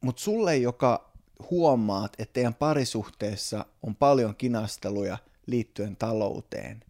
Mutta 0.00 0.22
sulle, 0.22 0.56
joka 0.56 1.12
huomaat, 1.50 2.12
että 2.18 2.32
teidän 2.32 2.54
parisuhteessa 2.54 3.64
on 3.82 3.96
paljon 3.96 4.36
kinasteluja 4.36 5.18
liittyen 5.46 5.96
talouteen, 5.96 6.84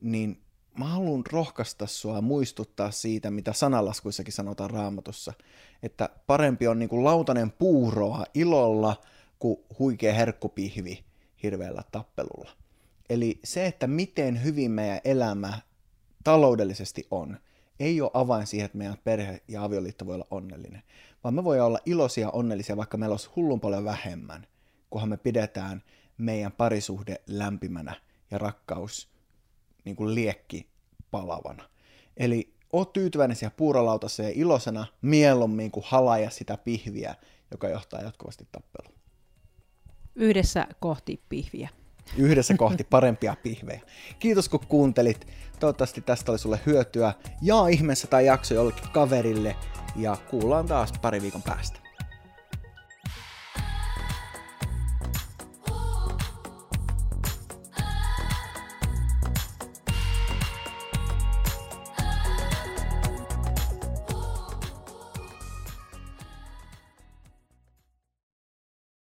niin 0.00 0.40
mä 0.78 0.84
haluan 0.84 1.22
rohkaista 1.32 1.86
sua 1.86 2.20
muistuttaa 2.20 2.90
siitä, 2.90 3.30
mitä 3.30 3.52
sanalaskuissakin 3.52 4.32
sanotaan 4.32 4.70
raamatussa, 4.70 5.32
että 5.82 6.08
parempi 6.26 6.68
on 6.68 6.78
niin 6.78 6.88
kuin 6.88 7.04
lautanen 7.04 7.50
puuroa 7.50 8.24
ilolla 8.34 9.00
kuin 9.38 9.60
huikea 9.78 10.14
herkkupihvi 10.14 11.04
hirveällä 11.42 11.82
tappelulla. 11.92 12.50
Eli 13.10 13.40
se, 13.44 13.66
että 13.66 13.86
miten 13.86 14.44
hyvin 14.44 14.70
meidän 14.70 15.00
elämä 15.04 15.60
taloudellisesti 16.24 17.06
on, 17.10 17.38
ei 17.82 18.00
ole 18.00 18.10
avain 18.14 18.46
siihen, 18.46 18.64
että 18.64 18.78
meidän 18.78 18.96
perhe 19.04 19.42
ja 19.48 19.64
avioliitto 19.64 20.06
voi 20.06 20.14
olla 20.14 20.26
onnellinen, 20.30 20.82
vaan 21.24 21.34
me 21.34 21.44
voi 21.44 21.60
olla 21.60 21.78
iloisia 21.86 22.30
onnellisia, 22.30 22.76
vaikka 22.76 22.96
meillä 22.96 23.12
olisi 23.12 23.30
hullun 23.36 23.60
paljon 23.60 23.84
vähemmän, 23.84 24.46
kunhan 24.90 25.08
me 25.08 25.16
pidetään 25.16 25.82
meidän 26.18 26.52
parisuhde 26.52 27.16
lämpimänä 27.26 27.94
ja 28.30 28.38
rakkaus 28.38 29.08
niin 29.84 29.96
kuin 29.96 30.14
liekki 30.14 30.66
palavana. 31.10 31.68
Eli 32.16 32.54
oo 32.72 32.84
tyytyväinen 32.84 33.36
siihen 33.36 33.54
puuralautaseen 33.56 34.28
ja 34.28 34.34
ilosena 34.36 34.86
mieluummin 35.02 35.70
kuin 35.70 35.84
halaja 35.88 36.30
sitä 36.30 36.56
pihviä, 36.56 37.14
joka 37.50 37.68
johtaa 37.68 38.00
jatkuvasti 38.00 38.48
tappeluun. 38.52 38.98
Yhdessä 40.14 40.66
kohti 40.80 41.22
pihviä. 41.28 41.68
Yhdessä 42.16 42.54
kohti 42.56 42.84
parempia 42.84 43.36
pihvejä. 43.42 43.80
Kiitos 44.18 44.48
kun 44.48 44.60
kuuntelit. 44.68 45.26
Toivottavasti 45.60 46.00
tästä 46.00 46.32
oli 46.32 46.38
sulle 46.38 46.60
hyötyä. 46.66 47.14
Jaa 47.42 47.68
ihmeessä 47.68 48.06
tai 48.06 48.26
jakso 48.26 48.54
jollekin 48.54 48.90
kaverille 48.92 49.56
ja 49.96 50.16
kuullaan 50.30 50.66
taas 50.66 50.92
pari 51.02 51.22
viikon 51.22 51.42
päästä. 51.42 51.81